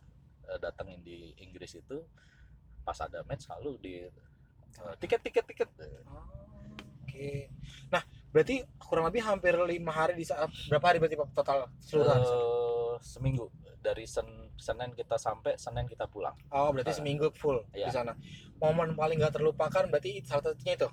eh, 0.45 0.59
datengin 0.59 1.03
di 1.03 1.35
Inggris 1.39 1.75
itu 1.75 2.03
pas 2.83 2.99
ada 2.99 3.23
match 3.23 3.47
selalu 3.47 3.73
di 3.79 3.95
eh, 4.03 4.95
tiket 4.99 5.21
tiket 5.23 5.45
tiket 5.47 5.69
Oh, 6.07 6.27
Oke. 7.07 7.47
Nah, 7.89 8.03
berarti 8.29 8.61
kurang 8.77 9.07
lebih 9.07 9.23
hampir 9.23 9.55
lima 9.57 9.89
hari 9.89 10.15
di 10.15 10.27
saat 10.27 10.51
berapa 10.67 10.83
hari 10.85 10.99
berarti 10.99 11.17
total 11.31 11.71
keseluruhan? 11.79 12.19
Eh, 12.21 12.95
seminggu 12.99 13.47
dari 13.79 14.03
Sen- 14.05 14.51
Senin 14.59 14.91
kita 14.93 15.15
sampai 15.15 15.55
Senin 15.55 15.87
kita 15.87 16.09
pulang 16.09 16.35
oh, 16.51 16.73
berarti 16.73 16.91
eh, 16.91 16.97
seminggu 16.97 17.31
full 17.31 17.63
iya. 17.71 17.87
di 17.87 17.93
sana. 17.95 18.17
Momen 18.59 18.97
paling 18.97 19.21
nggak 19.21 19.37
terlupakan 19.37 19.85
berarti 19.87 20.25
salah 20.25 20.43
satunya 20.43 20.75
itu. 20.75 20.89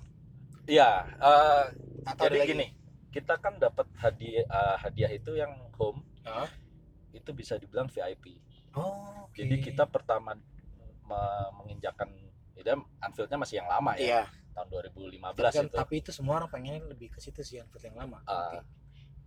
iya 0.66 0.90
eh, 1.18 1.64
Atau 2.06 2.28
jadi 2.28 2.36
ada 2.36 2.44
lagi? 2.44 2.52
gini 2.54 2.66
kita 3.14 3.38
kan 3.38 3.54
dapat 3.56 3.86
hadiah 4.02 4.42
eh, 4.42 4.76
hadiah 4.82 5.10
itu 5.14 5.38
yang 5.38 5.54
home 5.78 6.02
Hah? 6.26 6.50
itu 7.14 7.30
bisa 7.30 7.54
dibilang 7.54 7.86
VIP 7.86 8.42
Oh, 8.74 9.30
oke. 9.30 9.38
jadi 9.38 9.54
kita 9.62 9.86
pertama 9.86 10.34
me- 11.06 11.50
menginjakan 11.62 12.10
ya 12.58 12.74
Anfieldnya 12.98 13.38
masih 13.38 13.62
yang 13.62 13.70
lama 13.70 13.94
ya 13.94 14.02
Iya. 14.02 14.22
tahun 14.50 14.66
2015 14.90 15.22
Tapi, 15.22 15.54
kan, 15.54 15.64
itu 15.70 15.76
tapi 15.78 15.94
itu 16.02 16.10
semua 16.10 16.42
orang 16.42 16.50
pengen 16.50 16.82
lebih 16.90 17.14
ke 17.14 17.22
situ 17.22 17.42
sih 17.46 17.62
yang 17.62 17.70
yang 17.70 17.94
lama. 17.94 18.18
Ah. 18.26 18.62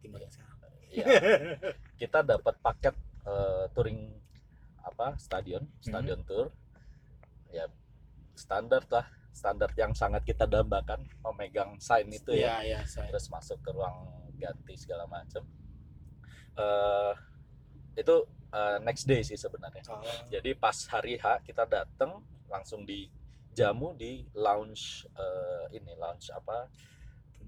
Timbang 0.03 0.23
yang 0.23 0.31
sekarang. 0.31 0.57
Iya. 0.91 1.05
kita 2.01 2.19
dapat 2.23 2.55
paket 2.59 2.95
eh, 3.27 3.65
touring 3.71 4.15
apa 4.83 5.19
stadion 5.19 5.63
stadion 5.83 6.23
tour 6.23 6.47
ya 7.51 7.67
standar 8.35 8.83
lah 8.87 9.03
standar 9.37 9.69
yang 9.75 9.93
sangat 9.93 10.25
kita 10.25 10.43
dambakan 10.45 11.05
memegang 11.21 11.77
sign 11.77 12.09
itu 12.09 12.33
ya 12.33 12.57
iya, 12.59 12.81
saya. 12.83 13.07
terus 13.07 13.29
masuk 13.29 13.61
ke 13.61 13.69
ruang 13.69 14.09
ganti 14.35 14.73
segala 14.73 15.05
macam 15.05 15.45
eh 16.57 17.13
itu 17.95 18.15
eh, 18.49 18.77
next 18.81 19.05
day 19.05 19.21
sih 19.21 19.37
sebenarnya 19.37 19.81
Oh, 19.87 20.01
jadi 20.27 20.53
pas 20.53 20.73
hari 20.87 21.17
H 21.17 21.41
kita 21.43 21.65
datang 21.65 22.21
langsung 22.47 22.81
dijamu 22.81 23.93
di 23.93 24.25
lounge 24.33 24.83
eh, 25.13 25.65
ini 25.73 25.93
lounge 25.95 26.29
apa 26.29 26.65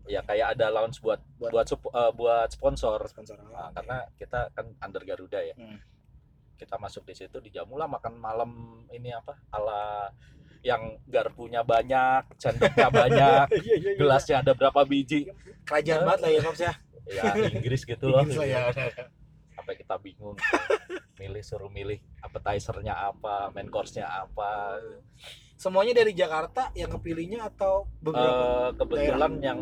ya 0.05 0.22
kayak 0.22 0.58
ada 0.58 0.69
lounge 0.69 0.98
buat 1.00 1.22
Buat- 1.38 1.51
buat 1.51 1.65
sup- 1.67 1.89
eh, 1.91 2.12
buat 2.12 2.50
sponsor 2.50 2.98
sponsor. 3.08 3.38
Oh, 3.39 3.50
Nah, 3.50 3.69
oke. 3.69 3.74
karena 3.75 3.98
kita 4.15 4.39
kan 4.51 4.65
under 4.79 5.03
Garuda 5.03 5.39
ya. 5.39 5.53
Hmm. 5.53 5.77
Kita 6.58 6.75
masuk 6.75 7.05
di 7.05 7.15
situ 7.15 7.38
dijamu 7.39 7.77
lah 7.77 7.88
makan 7.88 8.17
malam 8.17 8.51
ini 8.89 9.13
apa? 9.13 9.38
ala 9.50 10.10
yang 10.60 10.82
garpunya 11.06 11.63
banyak, 11.63 12.36
sendoknya 12.36 12.89
banyak, 12.89 13.46
Iya, 13.63 13.75
iya, 13.75 13.89
iya. 13.89 13.92
gelasnya 13.96 14.36
ada 14.39 14.51
berapa 14.51 14.84
biji. 14.84 15.32
kerajaan 15.63 16.04
banget 16.04 16.20
lah 16.20 16.30
ya, 16.30 16.42
Pops 16.42 16.62
ya. 16.62 16.74
Ya 17.06 17.24
Inggris 17.50 17.82
gitu 17.84 18.06
loh. 18.06 18.22
Inggris 18.22 18.38
lah 18.38 18.48
ya. 18.48 18.60
Sampai 19.51 19.75
kita 19.75 19.96
bingung. 19.98 20.36
milih 21.16 21.42
suruh 21.42 21.68
milih 21.68 22.00
appetizernya 22.20 22.96
apa, 22.96 23.50
main 23.50 23.68
course-nya 23.68 24.06
apa. 24.06 24.80
Semuanya 25.56 25.92
dari 25.94 26.12
Jakarta 26.13 26.72
yang 26.74 26.88
kepilihnya 26.89 27.44
atau 27.46 27.88
beberapa? 28.00 28.32
Eh, 28.32 28.70
kebetulan 28.75 29.34
yang 29.39 29.60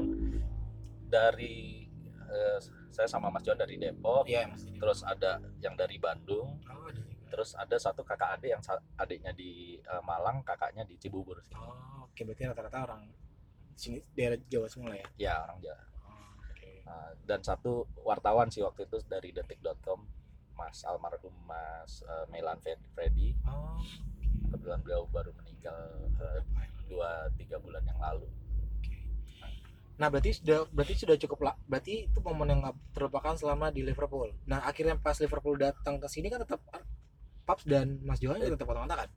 dari 1.03 1.87
eh, 2.27 2.57
saya 2.89 3.07
sama 3.07 3.29
Mas 3.29 3.41
John 3.41 3.55
dari 3.55 3.77
Depok, 3.77 4.25
Iya, 4.25 4.49
Mas. 4.49 4.65
terus 4.67 5.01
ada 5.01 5.37
yang 5.59 5.73
dari 5.73 5.97
Bandung, 5.97 6.57
Oh. 6.67 6.89
Terus 7.27 7.53
ada 7.53 7.75
satu 7.75 8.01
kakak 8.01 8.39
adik 8.39 8.49
yang 8.51 8.63
adiknya 8.95 9.31
di 9.31 9.51
eh, 9.77 10.03
Malang 10.03 10.41
kakaknya 10.41 10.83
di 10.83 10.95
Cibubur 10.95 11.37
sih 11.43 11.53
Oh, 11.53 12.07
oke 12.07 12.21
berarti 12.23 12.43
rata-rata 12.47 12.79
orang 12.87 13.03
sini 13.77 14.01
daerah 14.11 14.41
Jawa 14.49 14.67
semua 14.67 14.93
ya. 14.95 15.05
ya 15.19 15.33
orang 15.45 15.59
Jawa 15.61 15.79
Oh, 16.07 16.31
oke. 16.41 16.71
Nah, 16.83 17.09
dan 17.23 17.39
satu 17.41 17.85
wartawan 18.01 18.49
sih 18.49 18.65
waktu 18.65 18.87
itu 18.87 18.97
dari 19.05 19.29
detik.com 19.29 20.01
Mas 20.57 20.81
almarhum 20.81 21.35
Mas 21.45 22.01
eh, 22.01 22.25
Melan 22.27 22.57
Fred- 22.57 22.81
Freddy 22.91 23.37
Oh, 23.45 23.77
kebetulan 24.49 24.81
beliau 24.81 25.05
baru 25.07 25.29
meninggal 25.37 25.77
eh, 26.17 26.41
dua 26.87 27.27
tiga 27.35 27.59
bulan 27.59 27.83
yang 27.83 27.99
lalu 27.99 28.25
oke. 28.25 28.95
Nah, 29.97 30.07
berarti 30.07 30.29
sudah 30.39 30.65
berarti 30.69 30.93
sudah 30.93 31.17
cukup 31.17 31.39
lah. 31.43 31.55
Berarti 31.65 32.05
itu 32.05 32.19
momen 32.21 32.47
yang 32.47 32.59
nggak 32.61 32.77
terlupakan 32.93 33.33
selama 33.33 33.69
di 33.69 33.81
Liverpool. 33.81 34.29
Nah, 34.45 34.61
akhirnya 34.61 34.95
pas 34.95 35.17
Liverpool 35.17 35.57
datang 35.57 35.97
ke 35.97 36.07
sini 36.07 36.29
kan 36.29 36.41
tetap 36.41 36.61
Paps 37.47 37.63
dan 37.63 38.03
Mas 38.03 38.19
Johan 38.19 38.37
juga 38.37 38.59
tetap 38.59 38.67
potong 38.67 38.83
kan? 38.83 39.07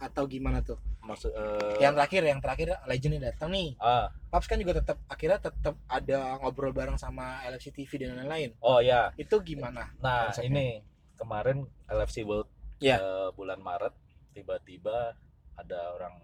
Atau 0.00 0.24
gimana 0.26 0.58
tuh? 0.60 0.80
maksud 1.04 1.36
eh, 1.36 1.84
Yang 1.84 2.00
terakhir, 2.00 2.22
yang 2.24 2.40
terakhir 2.40 2.68
legendnya 2.88 3.30
datang 3.30 3.52
nih. 3.52 3.76
ah 3.76 4.08
Paps 4.32 4.48
kan 4.48 4.56
juga 4.56 4.80
tetap 4.80 4.96
akhirnya 5.04 5.36
tetap 5.38 5.76
ada 5.84 6.40
ngobrol 6.40 6.72
bareng 6.72 6.96
sama 6.96 7.44
LFC 7.44 7.70
TV 7.70 8.00
dan 8.00 8.16
lain-lain. 8.18 8.56
oh 8.58 8.80
ya 8.80 9.12
Itu 9.14 9.44
gimana? 9.44 9.92
nah 10.00 10.32
Konsepnya. 10.32 10.48
ini 10.48 10.66
kemarin 11.14 11.56
LFC 11.86 12.24
World 12.24 12.48
Iya. 12.80 12.96
eh, 12.98 13.28
bulan 13.32 13.60
Maret 13.60 13.92
tiba-tiba 14.32 15.12
ada 15.54 15.80
orang 15.94 16.16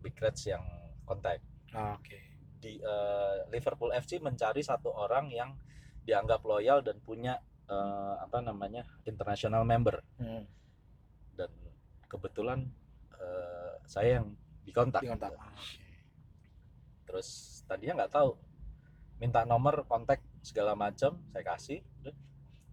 Big 0.00 0.16
Reds 0.16 0.46
yang 0.46 0.62
kontak 1.02 1.42
Oke. 1.70 2.16
di 2.58 2.78
eh, 2.78 3.36
Liverpool 3.50 3.90
FC 3.92 4.16
mencari 4.18 4.62
satu 4.62 4.88
orang 4.88 5.28
yang 5.28 5.50
dianggap 6.04 6.40
loyal 6.44 6.80
dan 6.80 7.00
punya 7.00 7.36
eh, 7.68 8.14
apa 8.20 8.38
namanya 8.40 8.84
international 9.04 9.64
member. 9.64 10.00
Hmm, 10.20 10.44
dan 11.34 11.50
kebetulan 12.08 12.68
eh, 13.16 13.72
saya 13.84 14.22
yang 14.22 14.32
dikontak. 14.64 15.04
Dikontak. 15.04 15.32
terus 17.04 17.62
tadinya 17.70 18.02
nggak 18.02 18.16
tahu 18.16 18.34
minta 19.22 19.46
nomor 19.46 19.86
kontak 19.86 20.18
segala 20.42 20.74
macam 20.74 21.14
saya 21.30 21.44
kasih 21.46 21.78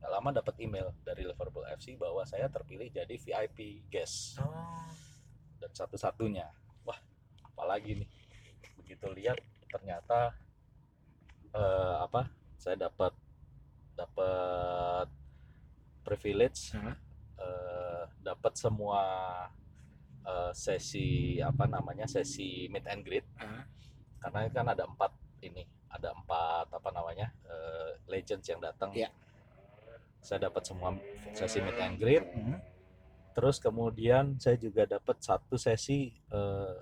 nggak 0.02 0.12
lama 0.18 0.30
dapat 0.34 0.58
email 0.58 0.90
dari 1.06 1.22
Liverpool 1.22 1.62
FC 1.78 1.94
bahwa 1.94 2.26
saya 2.26 2.50
terpilih 2.50 2.90
jadi 2.90 3.16
VIP 3.22 3.86
guest. 3.86 4.42
Oh. 4.42 4.90
dan 5.62 5.70
satu-satunya. 5.78 6.50
Wah 6.82 6.98
apalagi 7.46 8.02
nih. 8.02 8.10
Begitu 8.82 9.06
lihat 9.14 9.38
ternyata 9.70 10.34
eh, 11.54 11.96
apa 12.02 12.34
saya 12.58 12.90
dapat 12.90 13.14
dapat 14.02 15.08
privilege 16.02 16.74
Hah? 16.74 16.96
eh, 17.38 18.04
dapat 18.22 18.54
semua 18.58 19.02
eh, 20.26 20.52
sesi 20.54 21.38
apa 21.40 21.66
namanya 21.66 22.06
sesi 22.06 22.66
meet 22.70 22.86
and 22.90 23.02
greet 23.06 23.26
Ah. 23.38 23.66
karena 24.22 24.40
kan 24.50 24.66
ada 24.70 24.84
empat 24.86 25.12
ini 25.42 25.66
ada 25.90 26.14
empat 26.14 26.70
apa 26.70 26.90
namanya 26.90 27.30
eh, 27.46 27.98
legends 28.10 28.46
yang 28.50 28.62
datang 28.62 28.94
Iya. 28.94 29.10
saya 30.22 30.46
dapat 30.50 30.62
semua 30.62 30.94
sesi 31.34 31.58
meet 31.62 31.78
and 31.78 31.98
greet 31.98 32.26
Hmm. 32.34 32.58
terus 33.34 33.58
kemudian 33.58 34.38
saya 34.38 34.58
juga 34.58 34.86
dapat 34.86 35.18
satu 35.22 35.58
sesi 35.58 36.14
eh, 36.14 36.76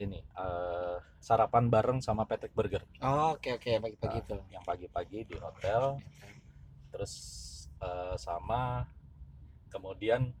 ini 0.00 0.18
eh, 0.18 0.89
sarapan 1.20 1.68
bareng 1.68 1.98
sama 2.00 2.24
Patrick 2.24 2.50
Burger 2.50 2.82
Oh, 3.00 3.36
oke 3.36 3.54
oke 3.54 3.70
pagi-pagi 3.78 4.08
Nah, 4.10 4.24
itu. 4.24 4.36
yang 4.50 4.64
pagi-pagi 4.64 5.18
di 5.24 5.36
hotel 5.36 6.00
terus 6.90 7.12
eh, 7.78 8.16
sama 8.16 8.88
kemudian 9.68 10.32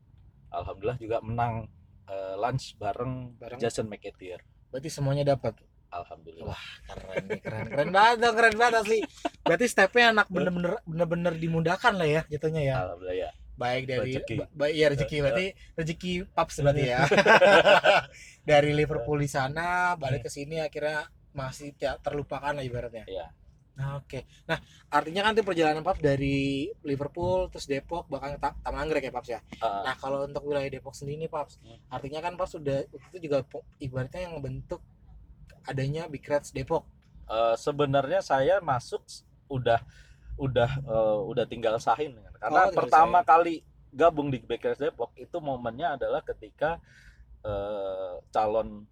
alhamdulillah 0.50 0.98
juga 0.98 1.20
menang 1.20 1.68
eh, 2.04 2.34
lunch 2.34 2.74
bareng, 2.74 3.36
Bareng? 3.36 3.60
Jason 3.60 3.86
McAteer 3.86 4.40
Berarti 4.68 4.88
semuanya 4.88 5.24
dapat. 5.28 5.54
alhamdulillah 5.90 6.54
Keren 6.86 7.24
nih, 7.26 7.40
keren 7.42 7.66
keren 7.66 7.90
banget 7.90 8.16
dong, 8.22 8.34
keren 8.38 8.54
banget 8.54 8.74
asli. 8.78 8.98
Berarti 9.42 9.66
stepnya 9.66 10.14
anak 10.14 10.30
bener-bener 10.30 10.78
bener-bener 10.86 11.34
dimudahkan 11.34 11.98
lah 11.98 12.06
ya 12.06 12.22
jatuhnya 12.30 12.62
ya. 12.62 12.74
alhamdulillah 12.80 13.18
ya 13.18 13.30
Baik 13.60 13.82
dari 13.84 14.16
Rezeki. 14.16 14.34
ba- 14.40 14.50
baik 14.56 14.74
ya 14.74 14.86
rezeki 14.88 15.16
berarti 15.20 15.46
rezeki 15.76 16.12
paps 16.26 16.56
berarti 16.58 16.84
ya. 16.88 17.00
dari 18.42 18.70
Liverpool 18.72 19.18
di 19.18 19.28
sana 19.28 19.66
balik 19.94 20.24
ke 20.24 20.30
sini 20.30 20.58
akhirnya 20.58 21.04
masih 21.30 21.70
tidak 21.72 22.00
terlupakan 22.00 22.50
lah 22.50 22.64
ibaratnya. 22.64 23.04
Iya. 23.06 23.28
Nah, 23.70 23.96
Oke. 23.96 24.28
Nah, 24.44 24.60
artinya 24.90 25.24
kan 25.24 25.32
itu 25.32 25.40
perjalanan 25.42 25.80
Paps 25.80 26.00
dari 26.00 26.68
Liverpool 26.82 27.48
terus 27.48 27.64
Depok 27.64 28.04
bahkan 28.08 28.36
Ta- 28.36 28.52
Taman 28.58 28.84
Anggrek 28.84 29.04
ya 29.04 29.12
Paps 29.14 29.30
ya. 29.30 29.40
Eh, 29.54 29.80
Nah 29.80 29.94
kalau 29.94 30.20
untuk 30.22 30.44
wilayah 30.44 30.68
Depok 30.68 30.92
sendiri 30.92 31.16
nih 31.18 31.30
Paps, 31.30 31.56
Hmm. 31.58 31.80
artinya 31.88 32.20
kan 32.20 32.34
Paps 32.34 32.56
sudah 32.56 32.84
itu 32.84 33.16
juga 33.22 33.40
ibaratnya 33.78 34.20
yang 34.22 34.36
membentuk 34.36 34.84
adanya 35.62 36.04
Big 36.06 36.20
Reds 36.22 36.50
Depok. 36.50 36.84
eh, 37.26 37.54
sebenarnya 37.54 38.20
saya 38.20 38.58
masuk 38.58 39.06
udah 39.46 39.78
udah 40.40 40.70
eh, 40.80 41.18
udah 41.28 41.44
tinggal 41.44 41.76
sahin 41.76 42.16
karena 42.40 42.60
Oh, 42.66 42.72
pertama 42.72 43.20
kali 43.20 43.60
gabung 43.92 44.32
di 44.32 44.40
BKS 44.40 44.80
Depok 44.80 45.12
itu 45.20 45.36
momennya 45.36 46.00
adalah 46.00 46.24
ketika 46.24 46.80
eh, 47.44 48.14
calon 48.32 48.88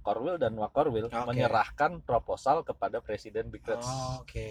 Korwil 0.00 0.40
dan 0.40 0.56
Wakorwil 0.56 1.12
Oke. 1.12 1.28
menyerahkan 1.28 2.00
proposal 2.00 2.64
kepada 2.64 3.04
Presiden 3.04 3.52
Big 3.52 3.60
Reds. 3.68 3.84
Oh, 3.84 4.24
Oke. 4.24 4.48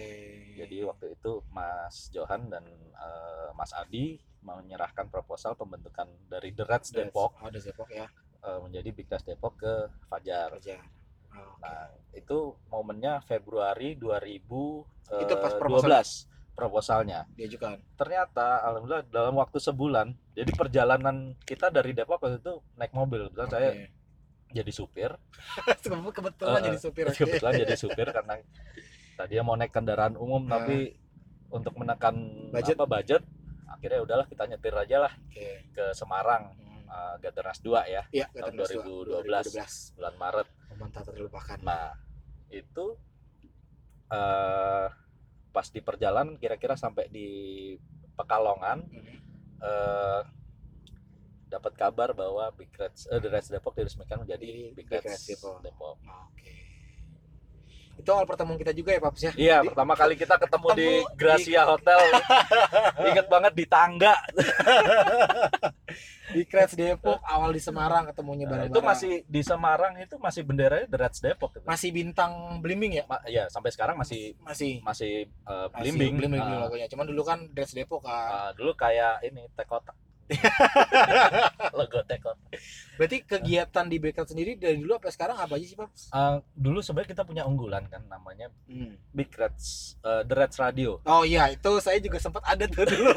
Jadi 0.54 0.86
waktu 0.86 1.18
itu 1.18 1.42
Mas 1.50 2.14
Johan 2.14 2.54
dan 2.54 2.62
eh, 2.94 3.50
Mas 3.58 3.74
Adi 3.74 4.22
menyerahkan 4.46 5.10
proposal 5.10 5.58
pembentukan 5.58 6.06
dari 6.30 6.54
The 6.54 6.64
Reds. 6.70 6.94
Depok 6.94 7.42
Oh, 7.42 7.50
Depok 7.50 7.90
ya. 7.90 8.06
eh, 8.46 8.60
menjadi 8.62 8.90
Big 8.94 9.10
Reds 9.10 9.26
Depok 9.26 9.58
ke 9.58 9.74
Fajar. 10.06 10.54
Kerja. 10.62 10.78
Oh. 11.32 11.54
Nah, 11.60 11.88
itu 12.12 12.38
momennya 12.68 13.22
Februari 13.22 13.94
2012 13.94 14.86
Itu 15.20 15.34
pas 15.36 15.54
proposal. 15.54 16.04
proposalnya. 16.54 17.24
Diajukan. 17.34 17.80
Ternyata 17.96 18.62
alhamdulillah 18.62 19.08
dalam 19.08 19.34
waktu 19.34 19.58
sebulan, 19.58 20.12
jadi 20.34 20.52
perjalanan 20.52 21.34
kita 21.42 21.70
dari 21.70 21.96
Depok 21.96 22.20
waktu 22.20 22.38
itu 22.38 22.60
naik 22.76 22.92
mobil. 22.92 23.28
Kebetulan 23.28 23.50
saya 23.50 23.70
Oke. 23.72 23.86
jadi 24.52 24.72
supir. 24.72 25.12
kebetulan 26.14 26.60
Eh, 26.60 26.66
jadi 26.68 26.80
supir. 26.80 27.06
oke. 27.08 27.16
Kebetulan 27.16 27.54
jadi 27.58 27.76
supir 27.76 28.08
karena 28.10 28.34
tadinya 29.16 29.44
mau 29.46 29.56
naik 29.56 29.72
kendaraan 29.72 30.16
umum 30.16 30.44
Nah. 30.44 30.60
tapi 30.60 30.96
untuk 31.50 31.74
menekan 31.76 32.16
Budget. 32.52 32.76
apa 32.76 32.86
budget 32.86 33.24
akhirnya 33.66 34.00
udahlah 34.00 34.26
kita 34.26 34.44
nyetir 34.46 34.72
aja 34.72 34.98
lah 35.02 35.14
Oke. 35.26 35.64
ke 35.72 35.86
Semarang 35.94 36.52
Hmm. 36.54 36.69
Uh, 36.90 37.16
Gateras 37.18 37.58
2 37.60 37.70
ya 37.88 38.04
Iya, 38.10 38.26
Tahun 38.28 38.52
kata 38.52 38.58
Mas 38.58 38.70
2012. 38.74 39.54
2012. 39.54 39.96
bulan 39.96 40.16
Maret. 40.18 40.48
Momen 40.70 40.90
tak 40.90 41.04
terlupakan. 41.08 41.58
Nah, 41.62 41.94
itu 42.50 42.86
eh 44.10 44.88
pas 45.50 45.68
di 45.68 45.80
perjalanan 45.80 46.34
kira-kira 46.36 46.74
sampai 46.74 47.08
di 47.08 47.28
Pekalongan 48.14 48.84
Hmm. 48.84 49.18
eh 49.62 50.22
dapat 51.48 51.74
kabar 51.74 52.14
bahwa 52.14 52.46
Big 52.52 52.70
Reds 52.72 53.08
eh, 53.08 53.18
The 53.18 53.26
Reds 53.28 53.50
Depok 53.50 53.74
diresmikan 53.74 54.22
menjadi 54.22 54.46
Jadi 54.70 54.70
Big 54.72 54.86
Big 54.86 54.90
Reds 54.92 55.06
Reds 55.08 55.26
Depok. 55.26 55.58
Depok. 55.64 55.96
Oke. 56.28 56.54
Itu 58.00 58.10
awal 58.10 58.24
pertemuan 58.24 58.56
kita 58.56 58.72
juga 58.72 58.90
ya, 58.92 59.00
Paps 59.00 59.22
ya. 59.22 59.32
Iya, 59.34 59.58
Di- 59.60 59.68
pertama 59.70 59.94
kali 59.94 60.16
kita 60.16 60.36
ketemu, 60.36 60.68
di 60.70 60.72
Ketemu 60.72 60.88
di- 60.88 61.16
Gracia 61.16 61.62
Hotel. 61.66 62.00
Ingat 63.10 63.28
banget 63.28 63.54
di 63.54 63.66
tangga. 63.66 64.14
di 66.30 66.46
Reds 66.46 66.78
Depok 66.78 67.18
awal 67.26 67.50
di 67.50 67.58
Semarang 67.58 68.06
ketemunya 68.06 68.46
Nah, 68.46 68.70
bareng-bareng. 68.70 68.70
itu 68.72 68.82
masih 68.86 69.14
di 69.26 69.42
Semarang 69.42 69.98
itu 69.98 70.16
masih 70.16 70.42
benderanya 70.44 70.86
The 70.86 70.98
Reds 71.00 71.20
Depok. 71.20 71.50
gitu. 71.52 71.66
masih 71.66 71.90
bintang 71.90 72.32
belimbing 72.60 72.94
ya? 72.96 73.04
Ma- 73.04 73.26
ya, 73.26 73.50
sampai 73.50 73.70
sekarang 73.70 73.98
masih 73.98 74.38
Masih. 74.40 74.78
masih 74.80 75.26
eh, 75.26 75.68
Masih 75.68 75.74
belimbing. 75.90 76.14
belimbing 76.16 76.40
Ah, 76.40 76.62
logonya. 76.62 76.86
Cuman 76.86 77.06
dulu 77.06 77.22
kan 77.24 77.50
Reds 77.50 77.74
Depok 77.74 78.06
kan. 78.06 78.30
ah, 78.30 78.52
dulu 78.54 78.72
kayak 78.74 79.26
ini 79.26 79.50
teh 79.50 79.66
kotak. 79.66 79.98
Logo 81.72 82.00
teh 82.04 82.18
kotak. 82.18 82.50
Berarti 82.96 83.18
kegiatan 83.22 83.86
di 83.86 83.98
Bekat 83.98 84.28
sendiri 84.28 84.54
dari 84.54 84.78
dulu 84.78 84.96
sampai 84.96 85.12
sekarang 85.12 85.38
apa 85.38 85.54
aja 85.54 85.66
sih, 85.66 85.74
Paps? 85.74 86.02
Eh, 86.10 86.36
dulu 86.52 86.80
sebenarnya 86.80 87.10
kita 87.10 87.24
punya 87.24 87.44
unggulan 87.44 87.86
kan 87.86 88.04
namanya 88.06 88.52
Hmm. 88.66 88.94
Big 89.10 89.32
Reds 89.32 89.98
eh, 90.00 90.22
The 90.24 90.36
Reds 90.36 90.58
Radio. 90.58 91.00
Oh 91.04 91.24
iya, 91.24 91.50
itu 91.50 91.72
saya 91.80 91.98
juga 91.98 92.18
sempat 92.18 92.44
ada 92.44 92.66
tuh 92.66 92.86
dulu. 92.86 93.10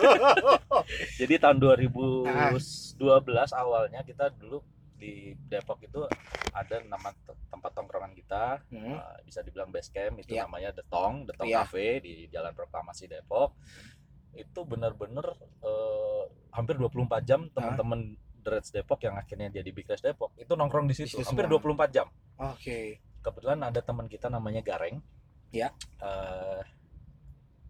Jadi 1.21 1.35
tahun 1.37 1.59
2012 1.59 2.97
awalnya 3.53 4.01
kita 4.01 4.33
dulu 4.33 4.63
di 4.95 5.35
Depok 5.43 5.83
itu 5.83 5.99
ada 6.49 6.79
nama 6.81 7.11
te- 7.13 7.35
tempat 7.49 7.71
tongkrongan 7.73 8.15
kita 8.15 8.63
Hmm. 8.69 8.95
eh, 8.95 9.19
bisa 9.23 9.43
dibilang 9.43 9.69
base 9.69 9.91
camp 9.91 10.15
itu 10.17 10.33
Iya. 10.33 10.47
namanya 10.47 10.71
The 10.73 10.85
Tong, 10.87 11.27
The 11.27 11.35
Tong 11.35 11.49
Iya. 11.49 11.67
Cafe 11.67 11.99
di 11.99 12.13
Jalan 12.29 12.55
Proklamasi 12.55 13.05
Depok. 13.07 13.59
Itu 14.33 14.65
benar-benar 14.65 15.37
eh, 15.63 16.25
hampir 16.51 16.77
24 16.77 17.23
jam 17.23 17.49
teman-teman 17.49 18.17
Reds 18.43 18.75
Depok 18.75 18.99
yang 19.01 19.15
akhirnya 19.15 19.49
jadi 19.49 19.71
Big 19.71 19.87
Reds 19.87 20.03
Depok 20.03 20.35
itu 20.35 20.51
nongkrong 20.53 20.85
di 20.85 20.99
situ 20.99 21.15
situ 21.15 21.23
hampir 21.25 21.47
semua. 21.47 21.63
24 21.87 21.95
jam. 21.95 22.07
Oke. 22.37 22.99
kebetulan 23.23 23.63
ada 23.63 23.79
teman 23.79 24.11
kita 24.11 24.27
namanya 24.27 24.59
Gareng. 24.61 24.99
Ya. 25.55 25.71
Eh, 26.03 26.63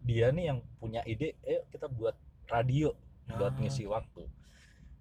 dia 0.01 0.33
nih 0.33 0.49
yang 0.49 0.59
punya 0.81 1.05
ide, 1.05 1.37
eh 1.45 1.63
kita 1.69 1.87
buat 1.87 2.17
radio 2.49 2.97
buat 3.29 3.53
Ah, 3.53 3.61
ngisi 3.61 3.85
oke. 3.85 3.93
waktu. 3.93 4.23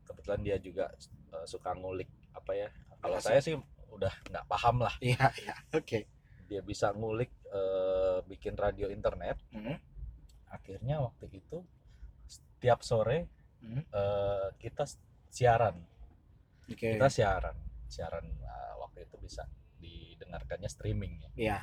Kebetulan 0.04 0.40
dia 0.44 0.58
juga 0.60 0.92
eh, 1.32 1.46
suka 1.48 1.72
ngulik 1.72 2.12
apa 2.36 2.52
ya? 2.52 2.68
Kalau 3.00 3.18
saya 3.18 3.40
sih 3.40 3.56
udah 3.90 4.12
nggak 4.28 4.46
paham 4.46 4.84
lah. 4.84 4.92
Iya, 5.00 5.32
iya. 5.40 5.56
Oke. 5.72 6.04
Dia 6.52 6.60
bisa 6.62 6.92
ngulik 6.92 7.32
eh, 7.48 8.20
bikin 8.28 8.60
radio 8.60 8.92
internet. 8.92 9.40
Hmm. 9.56 9.80
Akhirnya 10.52 11.00
waktu 11.00 11.32
itu 11.32 11.64
setiap 12.26 12.82
sore 12.82 13.28
Hmm. 13.62 13.78
eh, 13.86 14.48
kita 14.58 14.90
siaran. 15.28 15.78
Oke. 16.66 16.98
Kita 16.98 17.08
siaran, 17.08 17.54
siaran 17.86 18.26
eh, 18.26 18.74
waktu 18.78 19.06
itu 19.06 19.16
bisa 19.18 19.46
didengarkannya 19.78 20.66
streaming 20.66 21.14
ya. 21.20 21.30
Iya. 21.38 21.60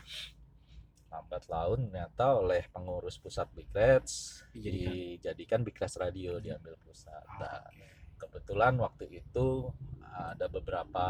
Lambat 1.09 1.49
laun 1.49 1.89
ternyata 1.89 2.37
oleh 2.37 2.69
pengurus 2.69 3.17
pusat 3.17 3.49
Big 3.51 3.67
Reds 3.73 4.45
Dijadikan. 4.53 4.93
dijadikan 4.93 5.61
Big 5.63 5.75
Reds 5.75 5.97
Radio 5.97 6.37
diambil 6.39 6.77
pusat. 6.79 7.25
Ah, 7.27 7.39
Nah, 7.41 7.61
oke. 7.67 7.87
kebetulan 8.21 8.75
waktu 8.77 9.19
itu 9.19 9.73
ada 10.09 10.47
beberapa 10.47 11.07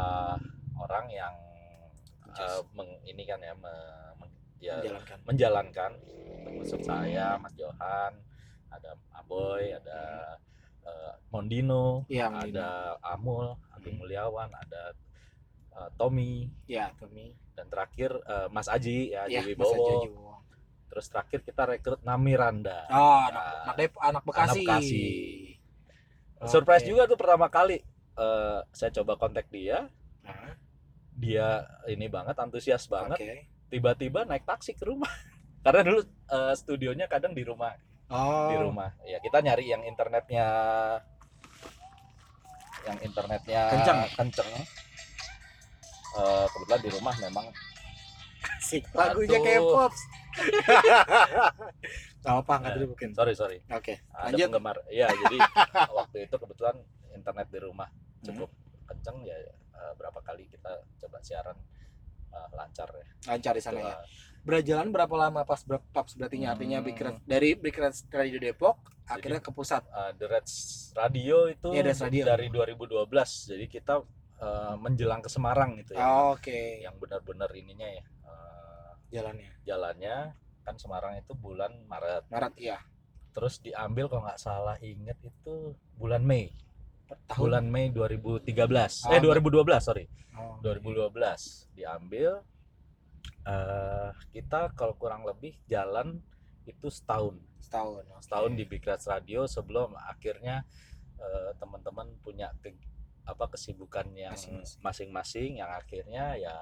orang 0.75 1.05
yang 1.11 1.35
eh, 2.31 2.61
meng- 2.71 3.01
ini 3.03 3.25
kan 3.25 3.41
ya, 3.41 3.51
me- 3.53 4.13
meng- 4.15 4.38
ya 4.59 4.75
menjalankan. 4.77 5.17
menjalankan 5.23 5.91
termasuk 6.39 6.81
saya, 6.81 7.35
Mas 7.35 7.53
Johan, 7.53 8.13
ada 8.69 8.91
Aboy, 9.11 9.71
ada 9.71 9.99
eh, 10.83 11.13
Mondino, 11.29 12.03
Mondino. 12.05 12.27
ada 12.35 12.69
Amul, 13.01 13.55
Agung 13.69 13.95
Hmm. 13.95 14.01
Mulyawan, 14.01 14.49
ada 14.51 14.93
eh, 15.71 15.89
Tommy, 15.95 16.51
Ya, 16.65 16.91
Tommy. 16.95 17.31
dan 17.55 17.67
terakhir 17.67 18.11
eh, 18.19 18.47
Mas 18.49 18.67
Aji 18.67 19.11
ya, 19.11 19.25
Ya, 19.25 19.39
Aji 19.39 19.47
Wibowo. 19.49 19.87
Wibowo. 20.03 20.35
Terus 20.89 21.05
terakhir 21.05 21.39
kita 21.41 21.63
rekrut 21.65 22.01
Namiranda. 22.01 22.89
Oh, 22.89 23.21
anak, 23.21 23.33
Nah, 23.33 23.61
anak, 23.63 23.75
Dep- 23.77 24.01
anak 24.01 24.23
Bekasi. 24.25 24.59
Bekasi. 24.59 25.05
Surprise 26.41 26.81
Oke. 26.81 26.89
juga 26.89 27.03
tuh 27.05 27.15
pertama 27.15 27.45
kali 27.47 27.83
eh, 28.15 28.59
saya 28.71 28.91
coba 28.93 29.15
kontak 29.15 29.47
dia, 29.47 29.87
dia 31.13 31.47
ini 31.85 32.07
banget 32.07 32.35
antusias 32.35 32.87
banget. 32.87 33.19
Oke. 33.19 33.58
Tiba-tiba 33.69 34.25
naik 34.25 34.43
taksi 34.43 34.73
ke 34.73 34.83
rumah. 34.83 35.09
Karena 35.65 35.81
dulu 35.83 36.01
eh, 36.05 36.53
studionya 36.53 37.05
kadang 37.05 37.31
di 37.31 37.43
rumah, 37.43 37.73
Oh. 38.09 38.49
di 38.49 38.57
rumah. 38.57 38.89
Ya 39.03 39.17
kita 39.19 39.37
nyari 39.39 39.67
yang 39.67 39.83
internetnya 39.83 40.45
yang 42.81 42.97
internetnya 42.99 43.61
Kenceng. 43.69 43.99
kenceng. 44.15 44.49
Eh, 46.09 46.45
kebetulan 46.49 46.81
di 46.81 46.89
rumah 46.91 47.15
memang 47.19 47.45
Asik. 48.57 48.87
Lagunya. 48.91 49.37
K-pop. 49.37 49.93
Gak 52.19 52.35
apa 52.35 52.51
angkat 52.53 52.71
dulu 52.77 52.85
mungkin. 52.93 53.09
sorry 53.13 53.31
sorry 53.33 53.57
Oke. 53.69 53.95
ada 54.11 54.27
Lanjut. 54.29 54.47
penggemar 54.47 54.77
ya 54.87 55.07
jadi 55.07 55.37
waktu 55.89 56.27
itu 56.27 56.35
kebetulan 56.35 56.75
internet 57.11 57.47
di 57.47 57.59
rumah 57.59 57.87
cukup 58.21 58.51
kenceng 58.85 59.23
ya 59.23 59.35
eh, 59.39 59.93
berapa 59.95 60.19
kali 60.19 60.47
kita 60.47 60.67
coba 60.99 61.17
siaran 61.19 61.55
eh, 62.29 62.49
lancar 62.53 62.89
ya 62.91 63.05
Lancar 63.27 63.53
di 63.53 63.61
sana 63.61 63.79
ya. 63.79 63.95
Berjalan 64.39 64.89
berapa 64.89 65.11
lama 65.11 65.43
pas 65.43 65.61
ber- 65.61 65.83
Paps 65.89 66.15
berarti 66.15 66.39
artinya 66.41 66.79
Hmm. 66.79 66.85
Big 66.85 66.97
Red- 66.97 67.23
dari 67.23 67.49
Big 67.53 67.73
Red 67.73 67.91
Radio 68.09 68.39
Depok 68.39 68.77
akhirnya 69.05 69.39
ke 69.39 69.49
pusat. 69.49 69.83
uh, 69.89 70.13
The 70.13 70.25
Reds 70.25 70.53
Radio 70.93 71.45
itu 71.45 71.67
Iya, 71.69 71.81
Reds 71.83 72.01
Radio. 72.01 72.23
dari 72.25 72.47
2012 72.47 73.09
jadi 73.47 73.65
kita 73.67 73.93
uh, 74.39 74.75
menjelang 74.75 75.19
ke 75.19 75.27
Semarang 75.27 75.75
itu 75.75 75.91
ya 75.91 76.31
Oke. 76.31 76.79
yang 76.79 76.95
benar-benar 76.95 77.51
ininya 77.51 77.89
ya 77.89 78.03
uh, 78.23 78.91
Jalannya. 79.09 79.51
jalannya 79.61 80.15
kan 80.61 80.75
Semarang 80.75 81.17
itu 81.17 81.33
bulan 81.33 81.73
Maret 81.83 82.29
Maret 82.29 82.53
iya. 82.55 82.77
terus 83.29 83.57
diambil 83.57 84.07
kalau 84.07 84.23
nggak 84.23 84.37
salah 84.37 84.77
inget 84.79 85.17
itu 85.19 85.55
bulan 85.93 86.21
Mei 86.21 86.53
Tahun. 87.25 87.37
bulan 87.39 87.65
Mei 87.65 87.89
2013 87.89 88.45
Oh, 89.03 89.11
eh 89.11 89.19
2012 89.19 89.81
sorry 89.81 90.05
Oh. 90.31 90.55
2012 90.61 91.09
diambil 91.71 92.39
eh 93.43 94.09
kita 94.29 94.71
kalau 94.71 94.93
kurang 94.93 95.23
lebih 95.23 95.57
jalan 95.65 96.21
itu 96.63 96.87
setahun 96.87 97.35
Setahun. 97.59 98.03
oke. 98.07 98.21
setahun 98.21 98.51
di 98.53 98.63
Big 98.63 98.81
Reds 98.81 99.05
Radio 99.05 99.43
sebelum 99.45 99.93
akhirnya 99.95 100.63
eh, 101.17 101.51
teman-teman 101.55 102.13
punya 102.19 102.53
ke- 102.55 102.77
apa 103.25 103.45
kesibukan 103.47 104.07
yang 104.11 104.33
Masing-masing. 104.79 105.51
yang 105.55 105.69
akhirnya 105.71 106.33
ya 106.35 106.55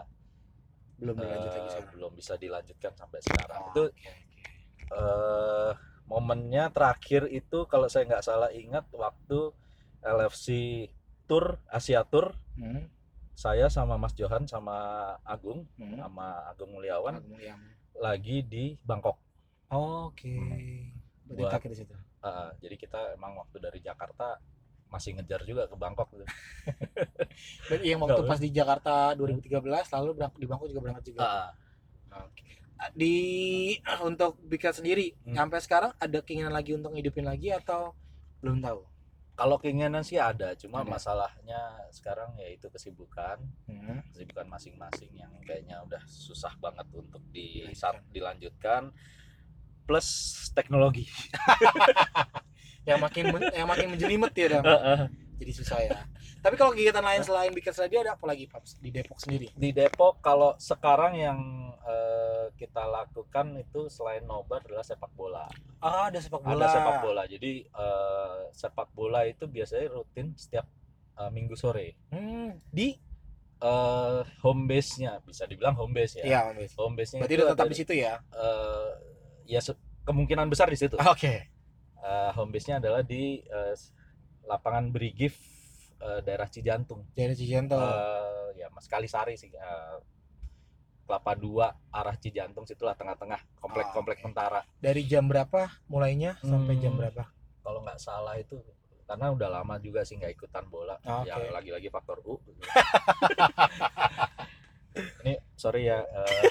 belum 0.98 1.16
dilanjut 1.16 1.52
lagi 1.54 1.70
sekarang. 1.70 1.92
belum 1.94 2.12
bisa 2.14 2.34
dilanjutkan 2.36 2.92
sampai 2.94 3.20
sekarang 3.22 3.62
Oh, 3.62 3.70
itu 3.70 3.84
oke. 3.86 4.12
eh, 4.90 5.72
momennya 6.06 6.72
terakhir 6.72 7.28
itu 7.30 7.64
kalau 7.66 7.86
saya 7.86 8.08
nggak 8.08 8.24
salah 8.24 8.50
ingat 8.50 8.88
waktu 8.90 9.52
LFC 10.02 10.48
Tour 11.26 11.60
Asia 11.68 12.04
Tour 12.04 12.34
Hmm. 12.58 12.90
saya 13.32 13.70
sama 13.70 13.96
Mas 13.96 14.14
Johan 14.14 14.46
sama 14.46 14.76
Agung 15.22 15.70
Hmm. 15.78 15.94
sama 15.96 16.42
Agung 16.48 16.74
Mulyawan 16.74 17.22
Agung 17.22 17.38
lagi 17.96 18.42
di 18.42 18.78
Bangkok 18.82 19.18
Oke. 19.68 20.32
Berarti 21.28 21.36
Buat- 21.36 21.52
terakhir 21.52 21.72
di 21.72 21.78
situ. 21.78 21.94
Uh, 22.18 22.50
jadi 22.58 22.76
kita 22.78 23.00
emang 23.14 23.36
waktu 23.36 23.60
dari 23.60 23.80
Jakarta 23.80 24.40
masih 24.88 25.12
ngejar 25.14 25.44
juga 25.44 25.68
ke 25.68 25.76
Bangkok 25.76 26.08
gitu. 26.14 26.24
Berarti 27.68 27.86
yang 27.86 28.00
waktu 28.00 28.24
pas 28.24 28.40
di 28.40 28.50
Jakarta 28.50 29.12
2013 29.14 29.60
lalu 29.92 30.10
berangkat 30.16 30.40
di 30.40 30.48
Bangkok 30.48 30.68
juga 30.72 30.82
berangkat 30.82 31.06
juga. 31.06 31.20
Ah, 31.22 31.50
Oke. 32.24 32.48
Di 32.94 33.16
untuk 34.00 34.40
Red 34.40 34.72
sendiri 34.72 35.12
Hmm. 35.26 35.36
sampai 35.36 35.60
sekarang 35.60 35.92
ada 36.00 36.20
keinginan 36.24 36.56
lagi 36.56 36.72
untuk 36.72 36.96
ngidupin 36.96 37.28
lagi 37.28 37.52
atau 37.52 37.92
belum 38.40 38.64
tahu? 38.64 38.80
Kalau 39.38 39.62
keinginan 39.62 40.02
sih 40.02 40.18
ada, 40.18 40.58
cuma 40.58 40.82
Ada. 40.82 40.90
masalahnya 40.98 41.62
sekarang 41.94 42.34
yaitu 42.42 42.74
kesibukan, 42.74 43.38
Hmm. 43.70 44.02
kesibukan 44.10 44.50
masing-masing 44.50 45.14
yang 45.14 45.30
kayaknya 45.46 45.78
udah 45.86 46.02
susah 46.10 46.58
banget 46.58 46.90
untuk 46.90 47.22
di, 47.30 47.70
Dilanjutkan. 48.10 48.90
Plus 49.86 50.10
teknologi. 50.58 51.06
Yang 52.88 53.00
makin 53.04 53.26
yang 53.52 53.68
makin 53.68 53.88
menjelimet 53.92 54.32
ya 54.32 54.48
dong. 54.58 54.64
Jadi 55.44 55.52
susah 55.52 55.78
ya. 55.84 56.08
Tapi 56.40 56.56
kalau 56.56 56.72
kegiatan 56.72 57.04
lain 57.04 57.20
selain 57.20 57.52
Red 57.52 57.76
Radio 57.84 58.00
ada 58.00 58.16
apa 58.16 58.24
lagi 58.24 58.48
Paps 58.48 58.80
di 58.80 58.96
Depok 58.96 59.20
sendiri? 59.20 59.52
Di 59.52 59.76
Depok 59.76 60.24
kalau 60.24 60.56
sekarang 60.56 61.20
yang 61.20 61.40
eh, 61.88 62.46
kita 62.54 62.84
lakukan 62.84 63.56
itu 63.56 63.88
selain 63.88 64.22
nobar 64.22 64.60
adalah 64.62 64.84
sepak 64.84 65.12
bola. 65.16 65.48
Ah, 65.80 66.12
ada 66.12 66.20
sepak 66.20 66.44
bola. 66.44 66.54
Ada 66.54 66.68
sepak 66.70 66.96
bola. 67.02 67.24
Jadi 67.26 67.52
eh, 67.64 68.38
sepak 68.52 68.90
bola 68.92 69.24
itu 69.24 69.48
biasanya 69.48 69.88
rutin 69.90 70.36
setiap 70.36 70.68
eh, 71.16 71.30
minggu 71.32 71.56
sore. 71.56 71.96
Hmm, 72.12 72.60
di 72.68 73.00
eh 73.58 74.22
home 74.46 74.70
base-nya 74.70 75.18
bisa 75.20 75.44
dibilang 75.44 75.74
home 75.74 75.90
base 75.92 76.22
ya. 76.22 76.26
Iya, 76.26 76.40
Om 76.46 76.56
Bes. 76.56 76.72
Home 76.78 76.94
base-nya 76.96 77.20
Berarti 77.26 77.34
itu 77.34 77.42
udah 77.42 77.52
tetap 77.52 77.66
ada- 77.66 77.74
di 77.74 77.78
situ 77.80 77.94
ya. 77.96 78.14
eh, 78.22 78.90
ya 79.48 79.60
kemungkinan 80.04 80.46
besar 80.46 80.70
di 80.70 80.78
situ. 80.78 80.94
Oke. 80.96 81.50
Eh, 81.98 82.30
home 82.38 82.52
base-nya 82.52 82.78
adalah 82.78 83.02
di 83.02 83.42
eh, 83.42 83.74
lapangan 84.46 84.92
Brigif 84.92 85.34
eh, 85.98 86.20
daerah 86.22 86.46
Cijantung. 86.46 87.10
Dari 87.12 87.34
Cijanto. 87.34 87.76
Eh, 87.76 88.48
ya 88.56 88.70
Mas 88.70 88.86
Kalisari 88.86 89.34
sih. 89.34 89.50
eh, 89.50 89.98
Kelapa 91.08 91.34
Dua 91.34 91.68
arah 91.88 92.14
Cijantung 92.14 92.64
situlah 92.64 92.92
tengah-tengah 92.94 93.40
komplek 93.58 93.88
Ah, 93.88 93.94
komplek 93.94 94.18
tentara. 94.20 94.60
Dari 94.78 95.02
jam 95.04 95.24
berapa 95.24 95.72
mulainya 95.88 96.36
sampai 96.38 96.76
jam 96.78 96.92
Hmm. 96.92 97.00
berapa? 97.00 97.24
Kalau 97.64 97.80
nggak 97.82 97.98
salah 97.98 98.36
itu 98.36 98.60
karena 99.04 99.32
udah 99.32 99.50
lama 99.50 99.76
juga 99.78 100.04
sih 100.04 100.16
nggak 100.16 100.36
ikutan 100.36 100.68
bola. 100.68 101.00
Ah, 101.02 101.24
Ya 101.24 101.40
lagi-lagi 101.40 101.88
faktor 101.88 102.20
U. 102.22 102.36
Ini 105.24 105.34
sorry 105.54 105.86
ya. 105.86 106.02
eh, 106.02 106.42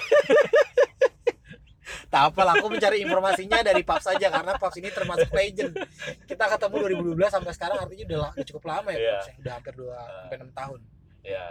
Tak 2.07 2.31
apa 2.31 2.41
lah, 2.41 2.55
aku 2.55 2.67
mencari 2.69 2.99
informasinya 2.99 3.59
dari 3.59 3.83
Paps 3.83 4.07
saja 4.07 4.27
karena 4.29 4.55
Paps 4.55 4.75
ini 4.75 4.87
termasuk 4.89 5.27
legend. 5.29 5.75
Kita 6.23 6.47
ketemu 6.47 6.75
2012 7.03 7.27
sampai 7.29 7.51
sekarang 7.51 7.77
artinya 7.77 8.03
udah, 8.07 8.31
cukup 8.41 8.63
lama 8.65 8.89
ya 8.89 8.97
Iya. 8.97 9.11
Paps. 9.13 9.27
ya. 9.27 9.33
Udah 9.37 9.53
hampir 9.53 9.73
2 9.75 9.91
sampai 9.91 10.37
6 10.37 10.51
tahun. 10.53 10.79
ya 11.21 11.45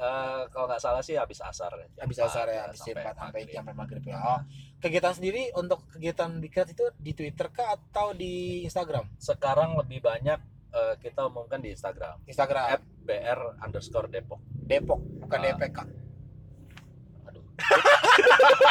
eh, 0.00 0.42
kalau 0.48 0.64
nggak 0.64 0.80
salah 0.80 0.98
sih 0.98 1.14
habis 1.14 1.38
asar 1.38 1.68
ya. 1.70 1.86
Jam 1.92 2.02
Habis 2.02 2.18
asar 2.18 2.46
ya, 2.46 2.54
ya, 2.54 2.60
habis 2.66 2.80
4 2.80 2.88
sampai 2.88 3.12
maghrib. 3.14 3.46
jam 3.46 3.64
maghrib 3.70 4.02
ya. 4.02 4.16
Oh, 4.18 4.40
kegiatan 4.78 5.12
sendiri 5.12 5.52
untuk 5.54 5.84
kegiatan 5.86 6.30
Red 6.40 6.68
itu 6.70 6.84
di 6.96 7.12
Twitter 7.12 7.46
kah 7.48 7.76
atau 7.76 8.10
di 8.12 8.64
Instagram? 8.64 9.04
Sekarang 9.16 9.76
lebih 9.76 10.00
banyak 10.00 10.40
eh, 10.70 10.94
kita 10.98 11.26
umumkan 11.26 11.58
di 11.58 11.70
Instagram. 11.70 12.24
Instagram 12.24 12.78
br 13.00 13.40
underscore 13.60 14.06
depok. 14.06 14.40
Depok, 14.62 15.00
bukan 15.20 15.38
Ah. 15.38 15.44
DPK. 15.50 15.78
Aduh. 17.26 17.44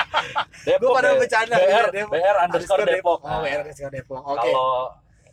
Gue 0.59 0.75
Depok. 0.75 0.91
pada 0.93 1.09
deh. 1.09 1.17
bercanda 1.17 1.55
BR, 1.55 1.85
Depok. 1.91 2.11
BR 2.11 2.37
underscore 2.41 2.83
depok. 2.85 3.19
Oh, 3.19 3.29
Nah, 3.29 3.39
BR 3.41 3.59
underscore 3.61 3.93
Depok. 3.93 4.21
Oke. 4.21 4.37
Kalau 4.39 4.69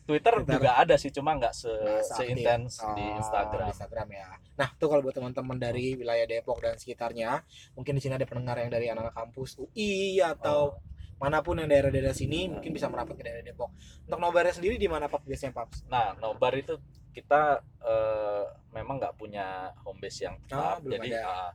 Twitter, 0.06 0.34
Twitter. 0.36 0.54
juga 0.56 0.70
ada 0.76 0.94
sih, 0.94 1.10
cuma 1.10 1.34
nggak 1.34 1.50
se 1.50 1.72
seintens 2.08 2.78
di 2.94 3.04
Oh, 3.04 3.18
Instagram. 3.18 3.58
di 3.60 3.72
Instagram 3.72 4.08
ya. 4.08 4.26
Nah, 4.54 4.68
tuh 4.72 4.86
kalau 4.86 5.02
buat 5.02 5.12
teman-teman 5.12 5.58
dari 5.58 5.92
wilayah 5.92 6.22
Depok 6.24 6.58
dan 6.58 6.74
sekitarnya, 6.74 7.42
mungkin 7.74 7.92
di 7.92 8.00
sini 8.00 8.14
ada 8.14 8.22
pendengar 8.22 8.56
yang 8.56 8.70
dari 8.70 8.86
anak-anak 8.86 9.12
kampus 9.12 9.58
UI 9.58 10.16
atau 10.18 10.72
Oh. 10.72 10.94
mana 11.16 11.40
pun 11.40 11.56
yang 11.56 11.66
daerah-daerah 11.66 12.12
sini 12.12 12.44
mungkin 12.46 12.70
bisa 12.70 12.86
merapat 12.86 13.16
ke 13.16 13.22
daerah 13.22 13.40
Depok. 13.40 13.72
Untuk 14.02 14.18
nobarnya 14.18 14.52
sendiri 14.52 14.76
di 14.76 14.84
mana 14.84 15.06
Pak 15.06 15.22
biasanya 15.22 15.52
Pak? 15.54 15.88
Nah, 15.88 16.12
nobar 16.14 16.52
itu 16.54 16.76
kita 17.10 17.58
eh, 17.82 18.44
memang 18.70 18.96
nggak 18.96 19.14
punya 19.14 19.46
home 19.80 19.96
base 19.96 20.22
yang 20.22 20.36
Oh, 20.36 20.44
tetap. 20.46 20.76
belum 20.80 20.92
jadi 20.94 21.08
ada. 21.10 21.22
ah, 21.24 21.50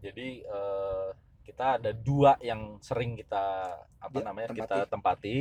jadi 0.00 0.28
eh, 0.40 1.08
kita 1.42 1.64
ada 1.76 1.90
dua 1.90 2.38
yang 2.40 2.78
sering 2.78 3.12
kita 3.14 3.74
apa 3.98 4.16
Ya, 4.16 4.24
namanya 4.24 4.48
tempati. 4.48 4.62
kita 4.62 4.76
tempati. 4.86 5.36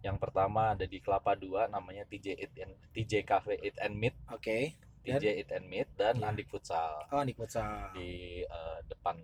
Yang 0.00 0.16
pertama 0.18 0.72
ada 0.72 0.84
di 0.84 0.98
Kelapa 0.98 1.34
Dua 1.34 1.66
namanya 1.66 2.04
TJ 2.04 2.26
Eat 2.34 2.52
and, 2.58 2.72
TJ 2.90 3.12
Cafe 3.22 3.56
Eat 3.56 3.76
and 3.78 3.94
Meet. 3.94 4.16
Oke. 4.30 4.74
TJ 5.00 5.24
Eat 5.38 5.50
and 5.50 5.66
Meet 5.66 5.88
dan 5.94 6.14
Iya. 6.16 6.28
Andi 6.28 6.44
Futsal 6.44 7.08
Oh, 7.08 7.18
Andi 7.18 7.32
Futsal. 7.32 7.92
di 7.92 8.10
eh, 8.40 8.78
depan 8.84 9.16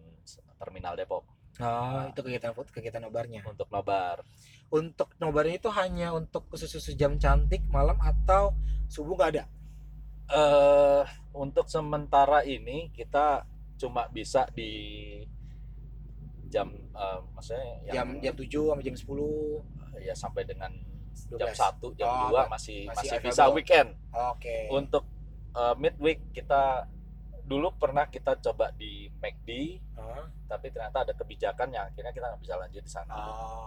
terminal 0.57 0.93
Depok 0.95 1.25
Oh, 1.57 2.05
itu 2.07 2.21
kegiatan 2.21 2.53
fut- 2.53 2.69
kegiatan 2.69 3.01
nobarnya. 3.01 3.41
untuk 3.43 3.69
nobar. 3.71 4.21
Untuk 4.69 5.17
nobarnya 5.17 5.57
itu 5.57 5.69
hanya 5.71 6.13
untuk 6.13 6.45
khusus 6.47 6.69
jam 6.93 7.17
cantik 7.17 7.65
malam 7.67 7.97
atau 7.97 8.53
subuh 8.87 9.17
nggak 9.17 9.33
ada? 9.33 9.45
eh 10.29 11.05
untuk 11.33 11.65
sementara 11.67 12.43
ini 12.43 12.91
kita 12.91 13.47
cuma 13.77 14.11
bisa 14.11 14.43
di 14.51 15.23
jam 16.47 16.67
eh, 16.73 17.19
maksudnya 17.31 17.95
Jam 17.95 18.09
yang 18.21 18.23
jam 18.23 18.35
7 18.37 18.71
sampai 18.71 18.85
jam 18.85 18.97
10. 18.97 19.76
Ya 19.99 20.13
sampai 20.13 20.43
dengan 20.43 20.73
12. 21.29 21.39
jam 21.39 21.51
1 21.51 21.97
jam 21.97 22.07
Oh, 22.07 22.29
2 22.29 22.39
ada- 22.39 22.49
masih 22.49 22.87
masih 22.87 23.09
available. 23.11 23.27
bisa 23.27 23.43
weekend. 23.51 23.89
Oke. 24.13 24.69
Untuk 24.71 25.05
eh, 25.53 25.75
midweek 25.75 26.21
kita 26.31 26.85
dulu 27.43 27.71
pernah 27.73 28.05
kita 28.05 28.37
coba 28.37 28.69
di 28.71 29.07
McD 29.17 29.79
Oh, 29.97 30.27
tapi 30.45 30.69
ternyata 30.69 31.01
ada 31.01 31.15
kebijakan 31.15 31.71
yang 31.71 31.87
akhirnya 31.87 32.11
kita 32.11 32.27
nggak 32.27 32.43
bisa 32.43 32.55
lanjut 32.59 32.83
di 32.83 32.91
sana 32.91 33.15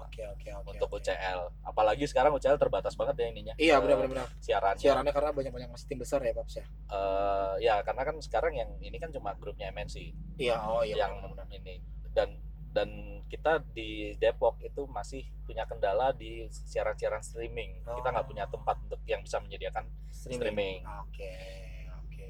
Oke, 0.05 0.21
oke, 0.21 0.45
oke. 0.53 0.69
untuk 0.69 0.89
oke. 0.91 0.99
UCL. 1.01 1.39
Apalagi 1.63 2.05
sekarang 2.05 2.29
UCL 2.31 2.55
terbatas 2.55 2.93
banget 2.93 3.15
ya 3.17 3.27
ininya. 3.27 3.53
Iya, 3.57 3.73
eh, 3.73 3.81
benar 3.81 3.95
benar 3.97 4.09
benar. 4.13 4.27
Siarannya. 4.37 4.77
Siarannya 4.77 5.09
karena 5.09 5.31
banyak-banyak 5.33 5.69
masih 5.71 5.87
tim 5.87 5.97
besar 5.97 6.21
ya, 6.21 6.35
Paps 6.35 6.53
ya. 6.53 6.65
Eh, 6.67 7.53
ya 7.63 7.75
karena 7.81 8.03
kan 8.03 8.15
sekarang 8.19 8.53
yang 8.53 8.69
ini 8.77 8.97
kan 8.99 9.09
cuma 9.09 9.33
grupnya 9.33 9.71
MNC. 9.71 10.13
Iya, 10.37 10.55
oh 10.61 10.83
iya 10.83 11.07
yang 11.07 11.17
benar 11.17 11.41
benar. 11.41 11.47
ini 11.49 11.81
dan 12.11 12.29
dan 12.69 12.89
kita 13.25 13.61
di 13.71 13.89
Depok 14.15 14.57
itu 14.59 14.85
masih 14.85 15.21
punya 15.43 15.65
kendala 15.65 16.09
di 16.11 16.45
siaran-siaran 16.47 17.19
streaming. 17.19 17.81
Kita 17.81 18.07
nggak 18.07 18.25
Oh. 18.25 18.29
punya 18.29 18.45
tempat 18.45 18.77
untuk 18.83 19.01
yang 19.03 19.21
bisa 19.21 19.37
menyediakan 19.37 19.85
streaming. 20.09 20.81
Oke, 21.01 21.33
oke. 21.95 22.29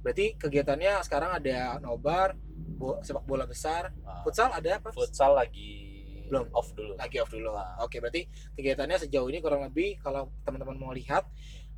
Berarti 0.00 0.26
kegiatannya 0.34 1.00
sekarang 1.02 1.30
ada 1.34 1.76
nobar, 1.78 2.36
bo- 2.76 3.00
sepak 3.00 3.24
bola 3.24 3.44
besar, 3.44 3.92
Uh, 3.98 4.22
futsal 4.22 4.48
ada 4.50 4.76
apa? 4.76 4.88
futsal 4.90 5.32
lagi 5.32 5.92
Belum. 6.26 6.48
off 6.52 6.72
dulu. 6.72 6.92
Lagi 6.96 7.16
off 7.18 7.30
dulu. 7.30 7.50
Nah. 7.50 7.80
Oke, 7.80 7.96
berarti 7.98 8.24
kegiatannya 8.52 8.96
sejauh 8.98 9.28
ini 9.28 9.38
kurang 9.38 9.62
lebih 9.62 9.96
kalau 9.98 10.32
teman-teman 10.42 10.76
mau 10.76 10.90
lihat 10.90 11.24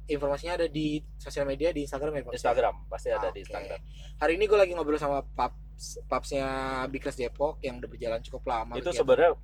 informasinya 0.08 0.56
ada 0.56 0.66
di 0.66 0.88
sosial 1.14 1.44
media 1.44 1.68
di 1.70 1.84
Instagram 1.84 2.12
ya, 2.14 2.22
Pak? 2.24 2.34
Instagram 2.34 2.74
pasti 2.86 3.08
ada 3.08 3.28
di 3.28 3.38
Oke. 3.38 3.44
Instagram. 3.44 3.80
Hari 4.16 4.32
ini 4.34 4.44
gue 4.44 4.58
lagi 4.58 4.72
ngobrol 4.72 4.96
sama 4.96 5.20
Paps 5.22 5.68
Papsnya 6.04 6.48
Bikres 6.86 7.14
Depok 7.14 7.60
yang 7.60 7.78
udah 7.78 7.86
berjalan 7.86 8.18
cukup 8.18 8.42
lama. 8.44 8.74
Itu 8.74 8.90
sebenarnya 8.90 9.36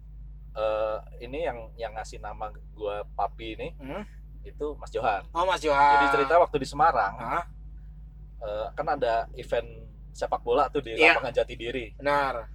eh, 0.52 0.98
ini 1.20 1.38
yang 1.40 1.58
yang 1.74 1.92
ngasih 1.92 2.18
nama 2.18 2.46
gua 2.72 3.06
Papi 3.08 3.54
ini 3.54 3.68
Hmm? 3.76 4.02
itu 4.42 4.74
Mas 4.74 4.90
Johan. 4.90 5.22
Oh 5.30 5.44
Mas 5.44 5.60
Johan. 5.60 5.94
Jadi 6.02 6.06
cerita 6.16 6.34
waktu 6.36 6.56
di 6.56 6.66
Semarang 6.66 7.14
Hah? 7.14 7.44
eh, 8.40 8.66
kan 8.72 8.86
ada 8.90 9.30
event 9.34 9.68
sepak 10.10 10.40
bola 10.40 10.66
tuh 10.68 10.80
di 10.80 10.92
Iya. 10.92 11.14
lapangan 11.14 11.34
Jati 11.34 11.54
Diri. 11.54 11.86
Benar. 11.94 12.50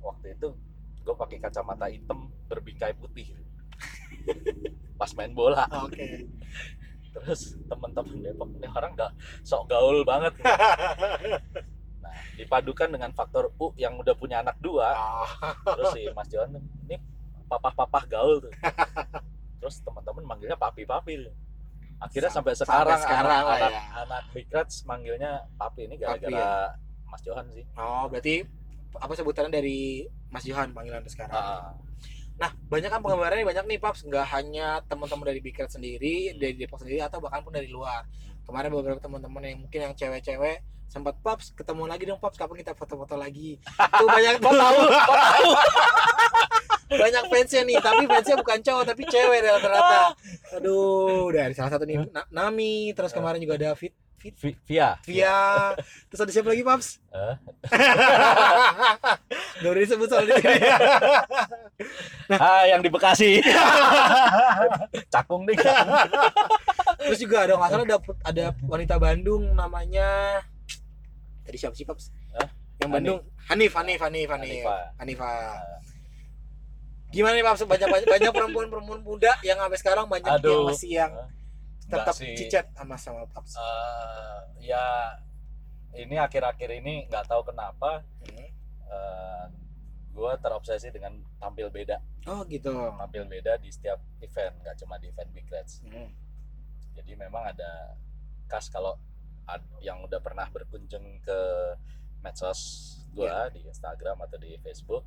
waktu 0.00 0.32
itu 0.32 0.52
gue 1.00 1.14
pakai 1.14 1.38
kacamata 1.38 1.88
hitam 1.88 2.28
berbingkai 2.44 2.92
putih 2.94 3.32
pas 4.94 5.08
main 5.12 5.32
bola 5.32 5.64
Oke. 5.80 6.28
Terus 7.14 7.54
teman-teman 7.70 8.18
Depok 8.18 8.50
ini 8.58 8.66
orang 8.66 8.92
nggak 8.98 9.12
sok 9.46 9.70
gaul 9.70 10.02
banget 10.02 10.34
nah 12.02 12.14
dipadukan 12.34 12.90
dengan 12.90 13.10
faktor 13.14 13.54
U 13.62 13.70
yang 13.78 13.94
udah 13.98 14.14
punya 14.18 14.42
anak 14.42 14.58
dua. 14.58 14.90
Ah, 14.92 15.30
terus 15.74 15.94
si 15.94 16.02
Mas 16.10 16.26
Johan 16.28 16.58
ini 16.86 16.98
papah-papah 17.46 18.04
gaul 18.10 18.42
tuh. 18.42 18.52
Terus 19.62 19.80
teman-teman 19.80 20.24
manggilnya 20.28 20.58
papi-papi 20.60 21.24
akhirnya 22.02 22.28
Sam- 22.28 22.44
sampai 22.44 22.52
sekarang 22.58 23.00
sekarang 23.00 23.32
anak, 23.32 23.56
anak, 23.56 23.70
ya. 23.72 23.82
anak 24.04 24.22
manggilnya 24.84 25.32
papi. 25.56 25.88
Ini 25.88 25.96
Papi 25.96 26.04
gara-gara 26.04 26.76
Mas 27.08 27.22
Johan 27.24 27.46
sih. 27.54 27.64
Oh, 27.78 28.04
berarti 28.10 28.44
apa 28.94 29.12
sebutannya 29.16 29.50
dari 29.54 30.04
Mas 30.28 30.44
Johan 30.44 30.74
panggilan 30.76 31.06
sekarang. 31.08 31.32
Ah, 31.32 31.72
Nah, 32.34 32.50
banyak 32.66 32.90
kan 32.90 32.98
penggemarnya 32.98 33.46
banyak 33.46 33.64
nih 33.64 33.78
Paps, 33.78 34.02
nggak 34.02 34.26
hanya 34.32 34.82
teman-teman 34.84 35.22
dari 35.24 35.38
Bikret 35.38 35.70
sendiri, 35.70 36.34
dari 36.34 36.54
Depok 36.54 36.82
sendiri 36.82 36.98
atau 36.98 37.22
bahkan 37.22 37.40
pun 37.40 37.50
dari 37.50 37.70
luar. 37.70 38.02
Kemarin 38.42 38.68
beberapa 38.68 38.98
teman-teman 38.98 39.40
yang 39.40 39.58
mungkin 39.60 39.80
yang 39.80 39.94
cewek-cewek 39.94 40.60
sempat 40.84 41.16
Paps 41.20 41.50
ketemu 41.50 41.86
lagi 41.86 42.04
dong 42.04 42.18
Paps 42.18 42.36
kapan 42.36 42.60
kita 42.60 42.74
foto-foto 42.74 43.14
lagi. 43.14 43.56
Tuh 43.74 44.06
banyak 44.06 44.36
kok 44.36 44.52
tahu 44.52 44.80
tahu 45.10 45.50
banyak 46.94 47.24
fansnya 47.26 47.62
nih, 47.64 47.78
tapi 47.80 48.02
fansnya 48.04 48.36
bukan 48.36 48.58
cowok 48.60 48.84
tapi 48.84 49.02
cewek 49.04 49.38
rata-rata. 49.40 50.14
Aduh, 50.54 51.30
dari 51.30 51.54
salah 51.54 51.72
satu 51.72 51.82
nih 51.82 52.02
Na- 52.10 52.28
Nami, 52.30 52.92
terus 52.92 53.10
kemarin 53.10 53.38
juga 53.38 53.56
ada 53.56 53.74
Fit 53.74 53.94
Fit 54.14 54.34
Vi- 54.38 54.56
Via 54.64 54.96
Via, 55.04 55.74
terus 56.08 56.20
ada 56.20 56.30
siapa 56.30 56.48
lagi 56.48 56.62
Paps? 56.62 56.96
Eh? 57.10 57.34
Gak 59.60 59.70
udah 59.70 59.82
disebut 59.82 60.08
soal 60.08 60.24
di 60.24 60.32
sini. 60.34 60.60
Ah, 62.30 62.64
yang 62.64 62.80
di 62.80 62.88
Bekasi. 62.88 63.42
Cakung 65.12 65.42
nih. 65.44 65.58
Terus 67.00 67.18
juga 67.18 67.44
ada 67.44 67.54
nggak 67.54 67.70
salah 67.70 67.84
ada 67.84 67.96
ada 68.22 68.44
wanita 68.62 68.94
Bandung 68.96 69.52
namanya 69.52 70.40
tadi 71.42 71.56
siapa 71.56 71.74
sih 71.74 71.84
Paps? 71.84 72.08
Hah? 72.32 72.48
Yang 72.78 72.90
Bandung 72.90 73.18
Hanif 73.46 73.72
Hanif 73.74 74.00
Hanif 74.00 74.28
Hanif 74.30 74.64
Hanifa. 74.64 74.76
Hanifah. 74.96 75.60
Gimana 77.10 77.34
nih 77.34 77.44
Paps? 77.44 77.62
Banyak 77.64 77.88
banyak, 77.88 78.08
banyak 78.08 78.32
perempuan-perempuan 78.32 79.00
muda 79.02 79.32
yang 79.40 79.58
sampai 79.58 79.78
sekarang 79.78 80.06
banyak 80.06 80.24
yang 80.26 80.40
Aduh. 80.40 80.66
masih 80.66 80.90
yang 80.94 81.12
tetap 81.84 82.14
sih. 82.16 82.32
cicat 82.34 82.66
sama 82.72 82.96
sama 82.96 83.28
Paps. 83.28 83.54
Eh, 83.54 84.38
ya 84.64 85.14
ini 85.94 86.16
akhir-akhir 86.16 86.70
ini 86.74 87.06
nggak 87.06 87.28
tahu 87.28 87.44
kenapa 87.44 88.02
Hmm. 88.24 88.48
eh, 88.88 89.44
gue 90.14 90.32
terobsesi 90.38 90.88
dengan 90.88 91.10
tampil 91.36 91.68
beda, 91.68 91.98
Oh 92.24 92.46
gitu. 92.46 92.70
tampil 92.94 93.26
beda 93.26 93.58
di 93.58 93.66
setiap 93.68 93.98
event, 94.20 94.54
nggak 94.62 94.78
cuma 94.78 94.94
di 94.96 95.10
event 95.10 95.30
Big 95.30 95.50
Reds. 95.50 95.82
Hmm. 95.82 96.14
Jadi 96.94 97.12
memang 97.14 97.42
ada 97.44 97.98
khas 98.46 98.70
kalau 98.70 98.94
yang 99.78 99.98
udah 100.00 100.22
pernah 100.22 100.46
berkunjung 100.48 101.20
ke 101.20 101.38
medsos 102.22 102.60
gue 103.12 103.26
Iya. 103.26 103.50
di 103.50 103.60
Instagram 103.64 104.22
atau 104.22 104.38
di 104.38 104.54
Facebook 104.58 105.02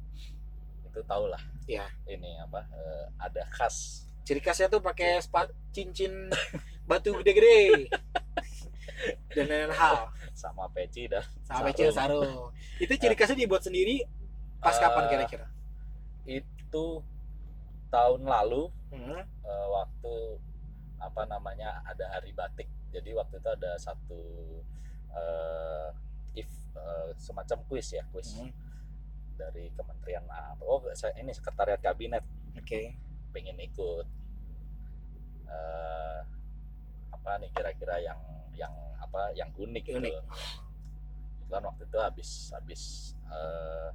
itu 0.83 0.99
tau 1.03 1.25
lah. 1.25 1.39
Iya. 1.65 1.87
Ini 2.05 2.43
apa? 2.43 2.67
eh, 2.67 3.05
ada 3.17 3.43
khas 3.47 4.03
Ciri 4.21 4.43
khasnya 4.43 4.67
tuh 4.67 4.83
pakai 4.83 5.23
spat 5.23 5.47
cincin 5.71 6.27
batu 6.83 7.15
gede-gede. 7.17 7.87
Dan 9.31 9.47
lain 9.47 9.71
hal. 9.71 10.11
sama 10.35 10.67
peci 10.69 11.07
dan 11.07 11.23
Sama 11.41 11.63
Sarung. 11.63 11.65
peci 11.65 11.83
sarung. 11.89 12.35
Itu 12.77 12.93
ciri 12.93 13.15
khasnya 13.15 13.39
dibuat 13.39 13.63
sendiri 13.63 14.03
pas 14.57 14.73
Eh, 14.73 14.81
kapan 14.81 15.03
kira-kira? 15.07 15.45
itu 16.27 16.85
tahun 17.87 18.21
lalu 18.27 18.67
Hmm. 18.91 19.23
eh, 19.23 19.67
waktu 19.69 20.15
apa 20.97 21.23
namanya 21.23 21.79
ada 21.83 22.09
hari 22.09 22.31
batik 22.31 22.67
jadi 22.91 23.15
waktu 23.15 23.37
itu 23.37 23.49
ada 23.49 23.77
satu 23.77 24.21
eh, 25.13 25.87
if 26.35 26.49
eh, 26.75 27.09
semacam 27.15 27.59
kuis 27.65 27.91
ya 27.91 28.03
kuis 28.11 28.35
Hmm. 28.35 28.51
dari 29.37 29.69
kementerian 29.71 30.25
apa 30.27 30.59
oh 30.61 30.83
saya 30.93 31.13
ini 31.15 31.31
sekretariat 31.31 31.79
kabinet 31.79 32.25
Oke. 32.57 32.97
pengen 33.31 33.55
ikut 33.57 34.05
eh, 35.47 36.19
apa 37.13 37.29
nih 37.39 37.49
kira-kira 37.51 38.01
yang 38.01 38.19
yang 38.51 38.73
apa 38.97 39.31
yang 39.31 39.47
unik, 39.53 39.83
gitu 39.85 39.99
Unik. 40.01 40.13
kan 41.47 41.63
waktu 41.63 41.87
itu 41.87 41.97
habis 41.97 42.29
habis 42.51 42.81
eh, 43.31 43.89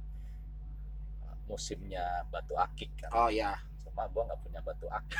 musimnya 1.45 2.01
batu 2.27 2.53
akik 2.53 2.89
kan 2.97 3.09
Oh 3.13 3.27
ya. 3.27 3.57
cuma 3.79 4.07
gua 4.09 4.25
nggak 4.25 4.39
punya 4.41 4.59
batu 4.59 4.87
akik 4.87 5.19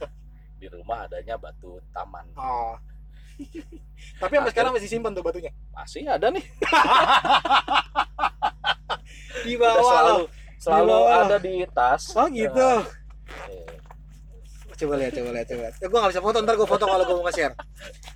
di 0.60 0.66
rumah 0.66 1.04
adanya 1.04 1.36
batu 1.36 1.78
taman 1.90 2.24
Oh. 2.34 2.74
Tapi 4.16 4.32
sampai 4.32 4.50
sekarang 4.50 4.72
masih 4.72 4.88
simpan 4.88 5.12
tuh 5.12 5.20
batunya. 5.20 5.52
masih 5.70 6.04
ada 6.04 6.28
nih 6.28 6.40
Di 9.42 9.54
Udah 9.54 9.62
bawah 9.70 9.84
selalu 9.84 10.24
selalu 10.58 10.88
bawah. 10.90 11.20
ada 11.22 11.36
di 11.38 11.54
tas 11.68 12.02
Oh 12.12 12.26
gitu. 12.28 12.68
Eh, 13.46 13.74
Coba 14.76 14.92
lihat, 14.96 15.12
coba 15.14 15.30
lihat, 15.32 15.46
coba. 15.46 15.60
lihat. 15.62 15.74
Eh, 15.78 15.88
gue 15.88 15.98
gak 15.98 16.10
bisa 16.12 16.20
foto, 16.20 16.36
ntar 16.38 16.52
gue 16.54 16.68
foto 16.68 16.84
kalau 16.84 17.00
gue 17.02 17.14
mau 17.14 17.24
nge-share. 17.24 17.54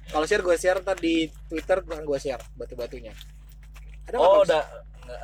Kalau 0.07 0.25
share 0.25 0.43
gue 0.43 0.57
share 0.57 0.79
ntar 0.81 0.93
di 0.95 1.15
Twitter 1.47 1.79
gue 1.81 2.19
share 2.19 2.43
batu-batunya. 2.53 3.17
Ada 4.05 4.17
oh 4.17 4.45
udah 4.45 4.61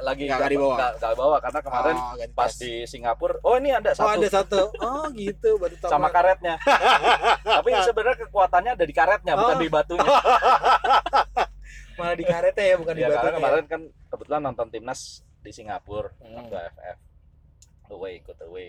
lagi 0.00 0.24
Nggak- 0.24 0.48
dibawa? 0.48 0.74
nggak- 0.74 0.94
nggak 0.96 1.14
bawa 1.14 1.36
karena 1.38 1.60
kemarin 1.60 1.96
Oh, 1.96 2.14
pas 2.32 2.52
di 2.52 2.72
Singapura 2.84 3.36
oh 3.40 3.54
ini 3.56 3.70
ada 3.70 3.90
Oh 3.90 3.96
satu 3.96 4.16
ada 4.16 4.28
satu. 4.28 4.60
Oh 4.78 5.04
gitu 5.12 5.50
batu 5.56 5.76
taman. 5.78 5.92
sama 5.92 6.08
karetnya 6.08 6.54
tapi 7.56 7.68
sebenarnya 7.80 8.16
kekuatannya 8.24 8.72
ada 8.72 8.84
di 8.84 8.92
karetnya 8.92 9.32
bukan 9.34 9.56
Oh. 9.56 9.60
di 9.60 9.68
batunya 9.68 10.08
Malah 11.96 12.12
di 12.14 12.24
karetnya 12.24 12.64
ya 12.66 12.76
bukan 12.76 12.92
di 12.92 13.00
ya, 13.00 13.08
karena 13.08 13.20
batunya. 13.22 13.36
kemarin 13.38 13.64
kan 13.66 13.80
kebetulan 14.06 14.42
nonton 14.42 14.66
timnas 14.68 15.00
di 15.40 15.50
Singapura 15.50 16.12
Hmm. 16.18 16.34
waktu 16.36 16.54
AFF 16.58 16.98
away 17.88 18.12
ikut 18.18 18.38
away 18.42 18.68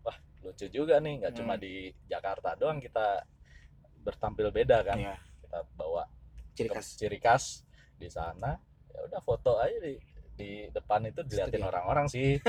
wah 0.00 0.16
lucu 0.40 0.66
juga 0.68 0.98
nih 0.98 1.20
nggak 1.20 1.34
cuma 1.34 1.54
Hmm. 1.54 1.62
di 1.62 1.72
Jakarta 2.04 2.54
doang 2.54 2.78
kita 2.78 3.22
bertampil 3.98 4.48
beda 4.48 4.82
kan 4.82 4.96
Iya. 4.96 5.14
kita 5.40 5.58
bawa 5.72 6.08
ciri 6.52 6.68
khas 6.68 6.86
ciri 6.94 7.18
khas 7.18 7.44
di 7.94 8.08
sana 8.08 8.56
ya 8.88 8.98
udah 9.04 9.20
foto 9.20 9.54
aja 9.56 9.76
di 9.78 9.94
di 10.40 10.50
depan 10.70 11.04
itu 11.04 11.20
diliatin 11.22 11.60
orang-orang 11.60 12.06
sih 12.06 12.40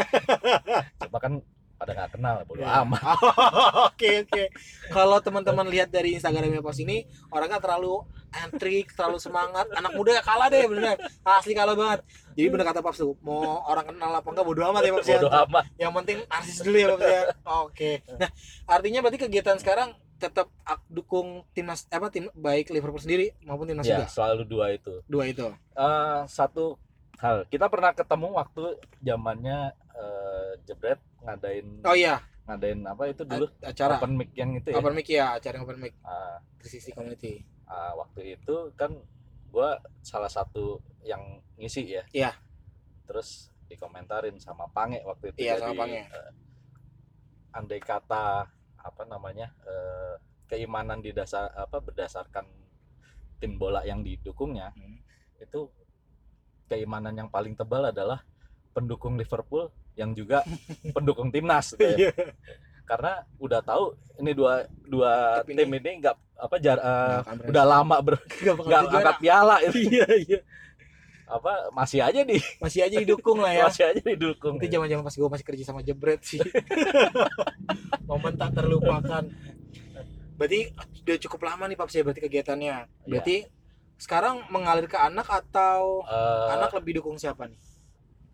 cuma 1.02 1.20
kan 1.20 1.34
pada 1.76 1.92
nggak 1.92 2.12
kenal 2.14 2.36
bodo 2.46 2.62
Iya. 2.62 2.86
amat 2.86 3.02
Oke 3.90 4.22
oke. 4.22 4.44
Kalau 4.88 5.18
teman-teman 5.18 5.66
lihat 5.66 5.90
dari 5.90 6.14
Instagramnya 6.14 6.62
Pops 6.62 6.78
ini 6.78 7.02
orangnya 7.28 7.58
terlalu 7.58 8.06
antrik, 8.32 8.94
terlalu 8.94 9.18
semangat. 9.18 9.66
Anak 9.72 9.90
muda 9.92 10.22
kalah 10.22 10.46
deh 10.48 10.62
bener. 10.64 10.94
Asli 11.22 11.52
kalah 11.52 11.74
banget. 11.74 12.06
Jadi 12.32 12.48
bener 12.48 12.66
kata 12.66 12.82
Pops 12.82 12.98
tuh, 12.98 13.18
mau 13.20 13.42
orang 13.64 13.90
kenal 13.90 14.14
apa 14.14 14.26
enggak 14.26 14.46
bodo 14.46 14.62
amat 14.64 14.82
ya 14.84 14.92
Pops 14.92 15.08
ya. 15.08 15.18
bodo 15.18 15.30
amat 15.40 15.64
Yang 15.76 15.92
penting 15.96 16.18
narsis 16.24 16.58
dulu 16.60 16.78
ya 16.78 16.88
Pops 16.88 17.06
ya. 17.08 17.22
Oke. 17.60 17.92
Nah, 18.16 18.30
artinya 18.68 19.00
berarti 19.00 19.20
kegiatan 19.20 19.58
sekarang 19.58 19.90
tetap 20.16 20.54
dukung 20.86 21.28
timnas 21.52 21.90
apa 21.90 22.10
tim 22.10 22.30
baik 22.32 22.70
Liverpool 22.70 23.02
sendiri 23.02 23.34
maupun 23.42 23.66
timnas 23.66 23.82
ya 23.84 23.98
juga. 23.98 24.08
selalu 24.08 24.44
dua 24.46 24.66
itu 24.70 25.02
Dua 25.04 25.26
itu. 25.26 25.50
Eh, 25.72 26.20
satu 26.28 26.78
hal 27.22 27.46
kita 27.48 27.70
pernah 27.70 27.94
ketemu 27.94 28.28
waktu 28.34 28.64
zamannya 29.00 29.60
eh, 29.94 30.52
jebret 30.66 30.98
ngadain 31.22 31.68
Oh 31.86 31.94
iya, 31.94 32.18
ngadain 32.50 32.82
apa 32.90 33.04
itu 33.14 33.22
dulu 33.24 33.46
a- 33.62 33.70
acara 33.70 34.02
open 34.02 34.18
mic 34.18 34.30
yang 34.34 34.58
itu 34.58 34.74
ya 34.74 34.78
open 34.82 34.94
mic 34.98 35.08
ya, 35.08 35.38
acara 35.38 35.58
open 35.62 35.78
mic 35.78 35.94
360 36.62 36.98
community. 36.98 37.34
ah, 37.70 37.94
waktu 37.96 38.36
itu 38.36 38.74
kan 38.74 38.92
gua 39.54 39.78
salah 40.02 40.32
satu 40.32 40.82
yang 41.06 41.22
ngisi 41.58 41.84
ya 41.94 42.04
Iya. 42.10 42.32
terus 43.06 43.54
dikomentarin 43.70 44.36
sama 44.42 44.66
Pange 44.74 45.00
waktu 45.06 45.32
itu 45.32 45.46
Iya, 45.46 45.62
sama 45.62 45.72
Jadi, 45.72 45.80
Pange. 45.80 46.02
eh, 46.10 46.32
andai 47.52 47.82
kata 47.84 48.48
apa 48.82 49.04
namanya 49.06 49.54
eh, 49.62 50.16
keimanan 50.50 51.00
di 51.00 51.14
dasar 51.14 51.54
apa 51.54 51.78
berdasarkan 51.80 52.44
tim 53.38 53.56
bola 53.56 53.86
yang 53.86 54.02
didukungnya 54.02 54.74
Hmm. 54.74 55.00
itu 55.38 55.70
keimanan 56.72 57.12
yang 57.12 57.28
paling 57.28 57.52
tebal 57.52 57.84
adalah 57.84 58.24
pendukung 58.72 59.20
Liverpool 59.20 59.68
yang 60.00 60.16
juga 60.16 60.48
pendukung 60.96 61.28
timnas 61.28 61.76
gitu 61.76 61.84
ya. 61.84 62.08
Iya. 62.08 62.12
karena 62.88 63.24
udah 63.40 63.60
tahu 63.60 63.96
ini 64.20 64.32
dua 64.32 64.64
dua 64.84 65.44
tim 65.44 65.68
ini 65.68 65.92
nggak 66.00 66.16
apa 66.40 66.56
jar 66.60 66.80
akan 66.80 67.24
berhasil. 67.40 67.52
udah 67.52 67.64
lama 67.68 67.96
ber 68.00 68.16
Nggak 68.68 68.82
angkat 68.90 69.18
piala 69.20 69.56
itu 69.62 69.78
Iya, 69.88 70.08
iya. 70.18 70.40
apa 71.28 71.72
masih 71.72 72.04
aja 72.04 72.24
di 72.24 72.36
Masih 72.64 72.84
aja 72.84 72.96
didukung 72.98 73.40
lah 73.40 73.52
ya. 73.52 73.64
masih 73.68 73.84
aja 73.88 74.02
didukung 74.02 74.60
itu 74.60 74.68
zaman 74.68 74.88
zaman 74.88 75.04
pas 75.04 75.16
gue 75.16 75.30
masih 75.30 75.46
kerja 75.48 75.64
sama 75.64 75.80
jebret 75.80 76.20
sih 76.24 76.40
momen 78.04 78.36
tak 78.36 78.52
terlupakan 78.52 79.24
berarti 80.36 80.60
udah 81.06 81.18
cukup 81.22 81.40
lama 81.46 81.64
nih 81.70 81.78
paps 81.78 81.94
ya 81.94 82.04
berarti 82.04 82.22
kegiatannya 82.24 82.76
berarti 83.06 83.36
sekarang 84.02 84.42
mengalir 84.50 84.86
ke 84.86 84.98
anak 84.98 85.26
atau 85.30 86.02
Eh, 86.04 86.48
anak 86.52 86.74
lebih 86.74 86.98
dukung 86.98 87.16
siapa 87.16 87.46
nih? 87.46 87.58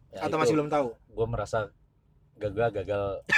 ya 0.07 0.23
atau 0.23 0.31
itu, 0.31 0.39
masih 0.39 0.53
belum 0.55 0.69
tahu? 0.71 0.87
gue 0.95 1.27
merasa 1.27 1.67
gagal 2.35 2.69
gagal. 2.71 3.07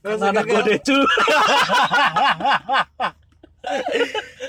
Merasa 0.00 0.32
anak 0.32 0.44
gue 0.44 0.62
decul 0.66 1.02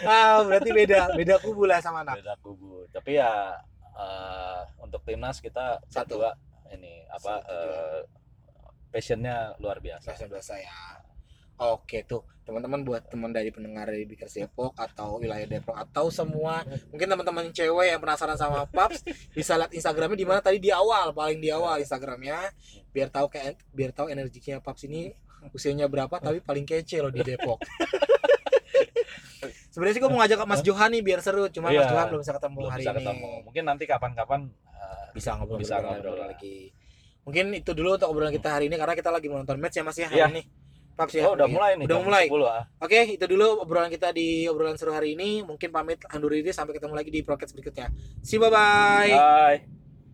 ah 0.08 0.40
berarti 0.42 0.70
beda 0.72 1.14
beda 1.14 1.36
kubu 1.38 1.68
lah 1.68 1.78
sama 1.78 2.02
anak. 2.02 2.24
Beda 2.24 2.34
kubu. 2.40 2.88
Tapi 2.90 3.20
ya 3.20 3.54
eh, 3.94 4.60
untuk 4.80 5.04
timnas 5.04 5.38
kita 5.38 5.78
Satu. 5.86 6.18
berdua 6.18 6.32
ini 6.72 7.04
apa 7.06 7.38
Satu. 7.38 7.52
eh, 7.52 8.00
passionnya 8.90 9.54
luar 9.60 9.78
biasa. 9.78 10.08
Biasa 10.08 10.26
biasa 10.26 10.54
ya 10.58 10.78
Oke 11.62 12.02
tuh 12.04 12.26
teman-teman 12.42 12.82
buat 12.82 13.06
teman 13.06 13.30
dari 13.30 13.48
pendengar 13.48 13.86
dari 13.86 14.02
Bikers 14.02 14.34
Depok 14.34 14.74
atau 14.74 15.22
wilayah 15.22 15.46
Depok 15.46 15.78
atau 15.78 16.10
semua 16.10 16.66
mungkin 16.90 17.06
teman-teman 17.06 17.48
cewek 17.48 17.86
yang 17.88 18.02
penasaran 18.02 18.34
sama 18.34 18.66
Paps 18.74 19.06
bisa 19.32 19.56
lihat 19.56 19.70
Instagramnya 19.70 20.18
di 20.18 20.26
mana 20.26 20.42
tadi 20.42 20.58
di 20.58 20.74
awal 20.74 21.14
paling 21.14 21.38
di 21.38 21.48
awal 21.48 21.78
Instagramnya 21.78 22.50
biar 22.90 23.08
tahu 23.08 23.30
kayak 23.30 23.62
biar 23.70 23.94
tahu 23.94 24.10
energinya 24.10 24.58
Paps 24.58 24.84
ini 24.84 25.14
usianya 25.52 25.86
berapa 25.86 26.18
tapi 26.18 26.38
paling 26.40 26.66
kece 26.66 26.98
loh 27.00 27.10
di 27.10 27.22
Depok. 27.22 27.62
Sebenarnya 29.72 29.96
sih 29.96 30.02
gue 30.02 30.12
mau 30.12 30.20
ngajak 30.20 30.44
Mas 30.44 30.62
Johan 30.62 30.92
nih 30.92 31.02
biar 31.02 31.20
seru, 31.20 31.48
cuma 31.48 31.70
Mas 31.70 31.80
Iya. 31.80 31.88
Johan 31.88 32.06
belum 32.10 32.22
bisa 32.22 32.34
ketemu 32.36 32.56
belum 32.58 32.70
hari 32.70 32.82
bisa 32.82 32.92
ini. 32.92 33.00
ketemu 33.00 33.30
mungkin 33.42 33.64
nanti 33.64 33.84
kapan-kapan 33.86 34.40
eh, 34.68 35.06
Bisa 35.14 35.30
ngobrol 35.34 35.58
Bisa 35.58 35.80
ngobrol, 35.80 36.14
ngobrol 36.14 36.28
lagi. 36.28 36.58
Mungkin 37.22 37.46
itu 37.56 37.72
dulu 37.72 37.96
untuk 37.96 38.10
obrolan 38.10 38.30
kita 38.30 38.50
hari 38.52 38.68
ini 38.68 38.76
karena 38.76 38.94
kita 38.94 39.10
lagi 39.10 39.28
menonton 39.30 39.58
match 39.58 39.78
ya 39.78 39.84
Mas 39.84 39.96
ya 39.96 40.08
hari 40.10 40.20
Iya. 40.20 40.28
ini. 40.30 40.42
Paps 41.02 41.14
ya. 41.18 41.26
oh 41.26 41.34
udah 41.34 41.48
Oke. 41.50 41.56
mulai 41.58 41.72
nih 41.82 41.86
Udah 41.90 42.00
mulai. 42.06 42.26
10, 42.30 42.46
ah. 42.46 42.64
Oke, 42.78 43.00
itu 43.18 43.26
dulu 43.26 43.48
obrolan 43.66 43.90
kita 43.90 44.14
di 44.14 44.46
obrolan 44.46 44.78
seru 44.78 44.94
hari 44.94 45.18
ini. 45.18 45.42
Mungkin 45.42 45.74
pamit 45.74 46.06
undur 46.14 46.30
diri 46.30 46.54
sampai 46.54 46.78
ketemu 46.78 46.94
lagi 46.94 47.10
di 47.10 47.26
podcast 47.26 47.58
berikutnya. 47.58 47.90
See 48.22 48.38
you, 48.38 48.42
bye 48.46 48.54
bye. 48.54 49.10
bye 49.10 49.81